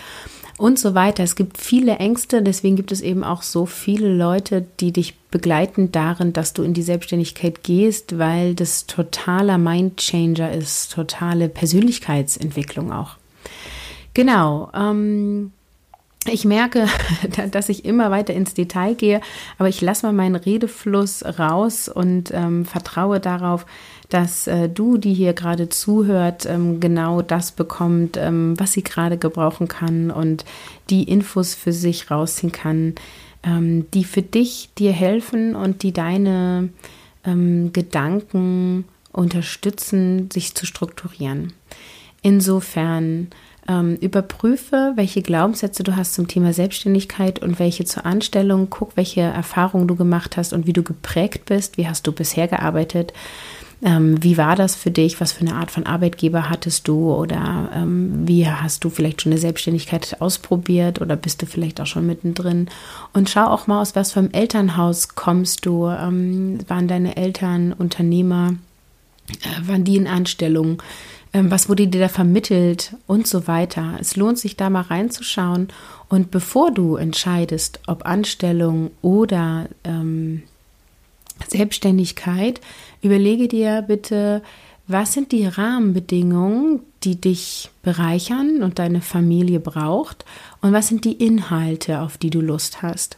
und 0.56 0.78
so 0.78 0.94
weiter. 0.94 1.24
Es 1.24 1.36
gibt 1.36 1.58
viele 1.58 1.96
Ängste, 1.96 2.42
deswegen 2.42 2.76
gibt 2.76 2.92
es 2.92 3.00
eben 3.00 3.24
auch 3.24 3.42
so 3.42 3.66
viele 3.66 4.14
Leute, 4.14 4.64
die 4.80 4.92
dich 4.92 5.18
begleiten 5.30 5.90
darin, 5.90 6.32
dass 6.32 6.52
du 6.52 6.62
in 6.62 6.74
die 6.74 6.82
Selbstständigkeit 6.82 7.62
gehst, 7.64 8.18
weil 8.18 8.54
das 8.54 8.86
totaler 8.86 9.58
Mindchanger 9.58 10.52
ist, 10.52 10.92
totale 10.92 11.48
Persönlichkeitsentwicklung 11.48 12.92
auch. 12.92 13.16
Genau. 14.14 14.70
Ähm, 14.74 15.50
ich 16.26 16.44
merke, 16.44 16.86
dass 17.50 17.68
ich 17.68 17.84
immer 17.84 18.10
weiter 18.10 18.34
ins 18.34 18.54
Detail 18.54 18.94
gehe, 18.94 19.20
aber 19.58 19.68
ich 19.68 19.80
lasse 19.80 20.06
mal 20.06 20.12
meinen 20.12 20.36
Redefluss 20.36 21.24
raus 21.38 21.88
und 21.88 22.30
ähm, 22.32 22.64
vertraue 22.64 23.20
darauf, 23.20 23.66
dass 24.08 24.46
äh, 24.46 24.68
du, 24.68 24.96
die 24.96 25.14
hier 25.14 25.32
gerade 25.32 25.68
zuhört, 25.68 26.46
ähm, 26.46 26.80
genau 26.80 27.22
das 27.22 27.52
bekommt, 27.52 28.16
ähm, 28.16 28.54
was 28.58 28.72
sie 28.72 28.82
gerade 28.82 29.18
gebrauchen 29.18 29.68
kann 29.68 30.10
und 30.10 30.44
die 30.90 31.04
Infos 31.04 31.54
für 31.54 31.72
sich 31.72 32.10
rausziehen 32.10 32.52
kann, 32.52 32.94
ähm, 33.42 33.86
die 33.92 34.04
für 34.04 34.22
dich 34.22 34.70
dir 34.78 34.92
helfen 34.92 35.56
und 35.56 35.82
die 35.82 35.92
deine 35.92 36.68
ähm, 37.24 37.72
Gedanken 37.72 38.84
unterstützen, 39.12 40.30
sich 40.30 40.54
zu 40.54 40.66
strukturieren. 40.66 41.52
Insofern 42.22 43.28
ähm, 43.68 43.96
überprüfe, 43.96 44.92
welche 44.96 45.22
Glaubenssätze 45.22 45.82
du 45.82 45.96
hast 45.96 46.14
zum 46.14 46.28
Thema 46.28 46.52
Selbstständigkeit 46.52 47.40
und 47.40 47.58
welche 47.58 47.84
zur 47.84 48.04
Anstellung. 48.04 48.68
Guck, 48.70 48.96
welche 48.96 49.22
Erfahrungen 49.22 49.88
du 49.88 49.96
gemacht 49.96 50.36
hast 50.36 50.52
und 50.52 50.66
wie 50.66 50.72
du 50.72 50.82
geprägt 50.82 51.46
bist. 51.46 51.78
Wie 51.78 51.88
hast 51.88 52.06
du 52.06 52.12
bisher 52.12 52.48
gearbeitet? 52.48 53.12
Ähm, 53.82 54.22
wie 54.22 54.38
war 54.38 54.56
das 54.56 54.76
für 54.76 54.90
dich? 54.90 55.20
Was 55.20 55.32
für 55.32 55.42
eine 55.42 55.54
Art 55.54 55.70
von 55.70 55.84
Arbeitgeber 55.84 56.48
hattest 56.48 56.88
du? 56.88 57.12
Oder 57.12 57.70
ähm, 57.74 58.26
wie 58.26 58.48
hast 58.48 58.84
du 58.84 58.90
vielleicht 58.90 59.22
schon 59.22 59.32
eine 59.32 59.40
Selbstständigkeit 59.40 60.16
ausprobiert? 60.20 61.00
Oder 61.00 61.16
bist 61.16 61.42
du 61.42 61.46
vielleicht 61.46 61.80
auch 61.80 61.86
schon 61.86 62.06
mittendrin? 62.06 62.68
Und 63.12 63.28
schau 63.28 63.46
auch 63.46 63.66
mal, 63.66 63.80
aus 63.80 63.94
was 63.94 64.12
für 64.12 64.20
einem 64.20 64.30
Elternhaus 64.32 65.14
kommst 65.14 65.66
du? 65.66 65.86
Ähm, 65.88 66.58
waren 66.68 66.88
deine 66.88 67.16
Eltern 67.16 67.72
Unternehmer? 67.72 68.54
Äh, 69.28 69.68
waren 69.68 69.84
die 69.84 69.96
in 69.96 70.06
Anstellung? 70.06 70.82
Ähm, 71.34 71.50
was 71.50 71.68
wurde 71.68 71.88
dir 71.88 72.00
da 72.00 72.08
vermittelt 72.08 72.96
und 73.06 73.26
so 73.26 73.46
weiter. 73.46 73.96
Es 74.00 74.16
lohnt 74.16 74.38
sich 74.38 74.56
da 74.56 74.70
mal 74.70 74.82
reinzuschauen 74.82 75.68
und 76.08 76.30
bevor 76.30 76.70
du 76.70 76.96
entscheidest, 76.96 77.80
ob 77.86 78.06
Anstellung 78.06 78.92
oder 79.02 79.68
ähm, 79.82 80.44
Selbstständigkeit, 81.48 82.60
überlege 83.02 83.48
dir 83.48 83.82
bitte, 83.82 84.42
was 84.86 85.12
sind 85.12 85.32
die 85.32 85.46
Rahmenbedingungen, 85.46 86.80
die 87.02 87.20
dich 87.20 87.70
bereichern 87.82 88.62
und 88.62 88.78
deine 88.78 89.00
Familie 89.00 89.58
braucht 89.58 90.24
und 90.60 90.72
was 90.72 90.88
sind 90.88 91.04
die 91.04 91.14
Inhalte, 91.14 92.00
auf 92.00 92.16
die 92.16 92.30
du 92.30 92.40
Lust 92.40 92.82
hast. 92.82 93.16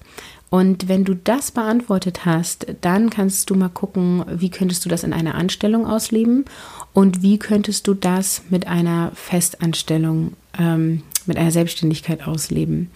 Und 0.48 0.88
wenn 0.88 1.04
du 1.04 1.14
das 1.14 1.50
beantwortet 1.50 2.24
hast, 2.24 2.66
dann 2.80 3.10
kannst 3.10 3.50
du 3.50 3.56
mal 3.56 3.68
gucken, 3.68 4.24
wie 4.28 4.50
könntest 4.50 4.84
du 4.84 4.88
das 4.88 5.02
in 5.02 5.12
einer 5.12 5.34
Anstellung 5.34 5.86
ausleben 5.86 6.44
und 6.96 7.20
wie 7.20 7.38
könntest 7.38 7.86
du 7.88 7.92
das 7.92 8.40
mit 8.48 8.66
einer 8.66 9.12
Festanstellung, 9.12 10.32
ähm, 10.58 11.02
mit 11.26 11.36
einer 11.36 11.50
Selbstständigkeit 11.50 12.26
ausleben. 12.26 12.90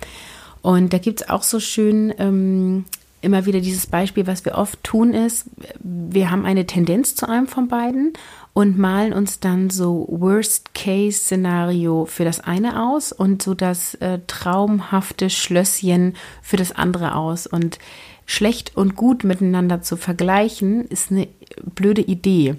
Und 0.62 0.94
da 0.94 0.98
gibt 0.98 1.20
es 1.20 1.28
auch 1.28 1.42
so 1.42 1.60
schön 1.60 2.10
ähm, 2.16 2.86
immer 3.20 3.44
wieder 3.44 3.60
dieses 3.60 3.86
Beispiel, 3.86 4.26
was 4.26 4.42
wir 4.46 4.54
oft 4.54 4.82
tun, 4.82 5.12
ist, 5.12 5.50
wir 5.80 6.30
haben 6.30 6.46
eine 6.46 6.66
Tendenz 6.66 7.14
zu 7.14 7.28
einem 7.28 7.46
von 7.46 7.68
beiden 7.68 8.14
und 8.54 8.78
malen 8.78 9.12
uns 9.12 9.38
dann 9.38 9.68
so 9.68 10.06
Worst-Case-Szenario 10.08 12.06
für 12.06 12.24
das 12.24 12.40
eine 12.40 12.82
aus 12.82 13.12
und 13.12 13.42
so 13.42 13.52
das 13.52 13.96
äh, 13.96 14.20
traumhafte 14.26 15.28
Schlösschen 15.28 16.14
für 16.40 16.56
das 16.56 16.72
andere 16.72 17.16
aus. 17.16 17.46
Und 17.46 17.78
schlecht 18.30 18.76
und 18.76 18.94
gut 18.94 19.24
miteinander 19.24 19.82
zu 19.82 19.96
vergleichen, 19.96 20.84
ist 20.86 21.10
eine 21.10 21.26
blöde 21.74 22.00
Idee. 22.00 22.54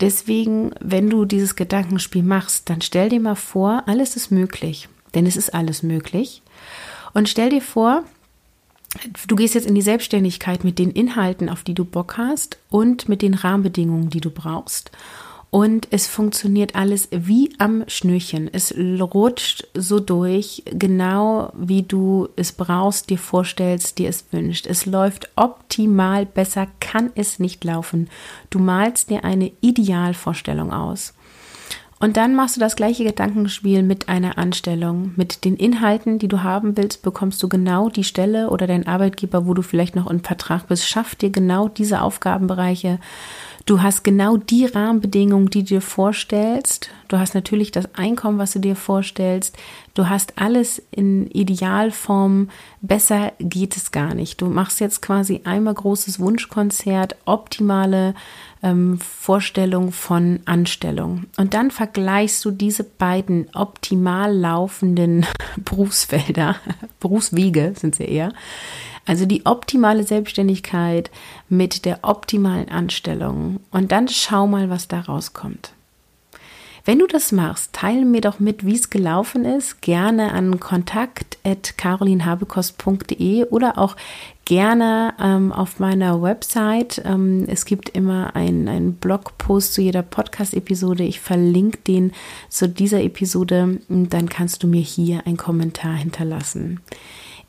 Deswegen, 0.00 0.72
wenn 0.78 1.08
du 1.08 1.24
dieses 1.24 1.56
Gedankenspiel 1.56 2.22
machst, 2.22 2.68
dann 2.68 2.82
stell 2.82 3.08
dir 3.08 3.20
mal 3.20 3.34
vor, 3.34 3.84
alles 3.86 4.14
ist 4.14 4.30
möglich. 4.30 4.90
Denn 5.14 5.24
es 5.24 5.36
ist 5.36 5.54
alles 5.54 5.82
möglich. 5.82 6.42
Und 7.14 7.30
stell 7.30 7.48
dir 7.48 7.62
vor, 7.62 8.04
du 9.26 9.36
gehst 9.36 9.54
jetzt 9.54 9.66
in 9.66 9.74
die 9.74 9.80
Selbstständigkeit 9.80 10.64
mit 10.64 10.78
den 10.78 10.90
Inhalten, 10.90 11.48
auf 11.48 11.62
die 11.62 11.74
du 11.74 11.86
Bock 11.86 12.18
hast 12.18 12.58
und 12.68 13.08
mit 13.08 13.22
den 13.22 13.32
Rahmenbedingungen, 13.32 14.10
die 14.10 14.20
du 14.20 14.30
brauchst. 14.30 14.90
Und 15.50 15.88
es 15.90 16.06
funktioniert 16.06 16.76
alles 16.76 17.08
wie 17.10 17.52
am 17.58 17.82
Schnürchen. 17.88 18.48
Es 18.52 18.72
rutscht 18.76 19.66
so 19.74 19.98
durch, 19.98 20.62
genau 20.66 21.52
wie 21.56 21.82
du 21.82 22.28
es 22.36 22.52
brauchst, 22.52 23.10
dir 23.10 23.18
vorstellst, 23.18 23.98
dir 23.98 24.08
es 24.08 24.24
wünscht. 24.30 24.66
Es 24.66 24.86
läuft 24.86 25.28
optimal, 25.34 26.24
besser 26.24 26.68
kann 26.78 27.10
es 27.16 27.40
nicht 27.40 27.64
laufen. 27.64 28.08
Du 28.50 28.60
malst 28.60 29.10
dir 29.10 29.24
eine 29.24 29.50
Idealvorstellung 29.60 30.72
aus. 30.72 31.14
Und 32.02 32.16
dann 32.16 32.34
machst 32.34 32.56
du 32.56 32.60
das 32.60 32.76
gleiche 32.76 33.04
Gedankenspiel 33.04 33.82
mit 33.82 34.08
einer 34.08 34.38
Anstellung. 34.38 35.12
Mit 35.16 35.44
den 35.44 35.54
Inhalten, 35.54 36.18
die 36.18 36.28
du 36.28 36.42
haben 36.42 36.78
willst, 36.78 37.02
bekommst 37.02 37.42
du 37.42 37.48
genau 37.48 37.90
die 37.90 38.04
Stelle 38.04 38.48
oder 38.48 38.66
dein 38.66 38.86
Arbeitgeber, 38.86 39.46
wo 39.46 39.52
du 39.52 39.60
vielleicht 39.60 39.96
noch 39.96 40.10
im 40.10 40.24
Vertrag 40.24 40.68
bist, 40.68 40.88
schafft 40.88 41.20
dir 41.20 41.28
genau 41.28 41.68
diese 41.68 42.00
Aufgabenbereiche. 42.00 42.98
Du 43.66 43.82
hast 43.82 44.02
genau 44.02 44.38
die 44.38 44.64
Rahmenbedingungen, 44.64 45.50
die 45.50 45.60
du 45.62 45.74
dir 45.74 45.80
vorstellst. 45.82 46.88
Du 47.10 47.18
hast 47.18 47.34
natürlich 47.34 47.72
das 47.72 47.92
Einkommen, 47.96 48.38
was 48.38 48.52
du 48.52 48.60
dir 48.60 48.76
vorstellst. 48.76 49.58
Du 49.94 50.08
hast 50.08 50.34
alles 50.36 50.80
in 50.92 51.28
Idealform. 51.28 52.50
Besser 52.82 53.32
geht 53.40 53.76
es 53.76 53.90
gar 53.90 54.14
nicht. 54.14 54.40
Du 54.40 54.46
machst 54.46 54.78
jetzt 54.78 55.02
quasi 55.02 55.40
einmal 55.42 55.74
großes 55.74 56.20
Wunschkonzert, 56.20 57.16
optimale 57.24 58.14
ähm, 58.62 59.00
Vorstellung 59.00 59.90
von 59.90 60.38
Anstellung. 60.44 61.24
Und 61.36 61.52
dann 61.52 61.72
vergleichst 61.72 62.44
du 62.44 62.52
diese 62.52 62.84
beiden 62.84 63.48
optimal 63.54 64.32
laufenden 64.32 65.26
Berufsfelder, 65.56 66.54
Berufswege 67.00 67.72
sind 67.76 67.96
sie 67.96 68.04
eher. 68.04 68.32
Also 69.04 69.26
die 69.26 69.46
optimale 69.46 70.04
Selbstständigkeit 70.04 71.10
mit 71.48 71.84
der 71.86 71.98
optimalen 72.02 72.68
Anstellung. 72.68 73.58
Und 73.72 73.90
dann 73.90 74.06
schau 74.06 74.46
mal, 74.46 74.70
was 74.70 74.86
da 74.86 75.00
rauskommt. 75.00 75.72
Wenn 76.84 76.98
du 76.98 77.06
das 77.06 77.32
machst, 77.32 77.72
teile 77.72 78.04
mir 78.04 78.20
doch 78.20 78.38
mit, 78.40 78.66
wie 78.66 78.74
es 78.74 78.90
gelaufen 78.90 79.44
ist. 79.44 79.80
Gerne 79.82 80.32
an 80.32 80.58
kontakt.carolinhabekost.de 80.60 83.44
oder 83.46 83.78
auch 83.78 83.96
gerne 84.46 85.14
ähm, 85.20 85.52
auf 85.52 85.78
meiner 85.78 86.22
Website. 86.22 87.02
Ähm, 87.04 87.44
es 87.48 87.64
gibt 87.64 87.90
immer 87.90 88.34
einen 88.34 88.94
Blogpost 88.94 89.74
zu 89.74 89.82
jeder 89.82 90.02
Podcast-Episode. 90.02 91.04
Ich 91.04 91.20
verlinke 91.20 91.78
den 91.86 92.10
zu 92.48 92.68
dieser 92.68 93.00
Episode 93.02 93.78
und 93.88 94.12
dann 94.12 94.28
kannst 94.28 94.62
du 94.62 94.66
mir 94.66 94.82
hier 94.82 95.26
einen 95.26 95.36
Kommentar 95.36 95.94
hinterlassen. 95.94 96.80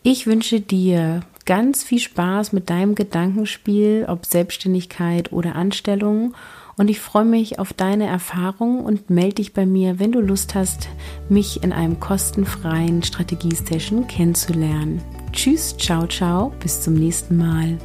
Ich 0.04 0.28
wünsche 0.28 0.62
dir 0.62 1.22
ganz 1.46 1.84
viel 1.84 2.00
Spaß 2.00 2.54
mit 2.54 2.70
deinem 2.70 2.96
Gedankenspiel, 2.96 4.06
ob 4.08 4.26
Selbstständigkeit 4.26 5.32
oder 5.32 5.56
Anstellung 5.56 6.34
und 6.78 6.90
ich 6.90 7.00
freue 7.00 7.26
mich 7.26 7.60
auf 7.60 7.74
deine 7.74 8.08
Erfahrungen 8.08 8.82
und 8.82 9.10
melde 9.10 9.36
dich 9.36 9.54
bei 9.54 9.66
mir, 9.66 10.00
wenn 10.00 10.12
du 10.12 10.20
Lust 10.20 10.56
hast, 10.56 10.90
mich 11.30 11.64
in 11.64 11.72
einem 11.74 12.00
kostenfreien 12.00 13.04
Strategiesession 13.04 14.08
kennenzulernen. 14.08 15.02
Tschüss, 15.32 15.78
ciao, 15.78 16.08
ciao, 16.08 16.52
bis 16.60 16.82
zum 16.82 16.96
nächsten 16.96 17.38
Mal. 17.38 17.78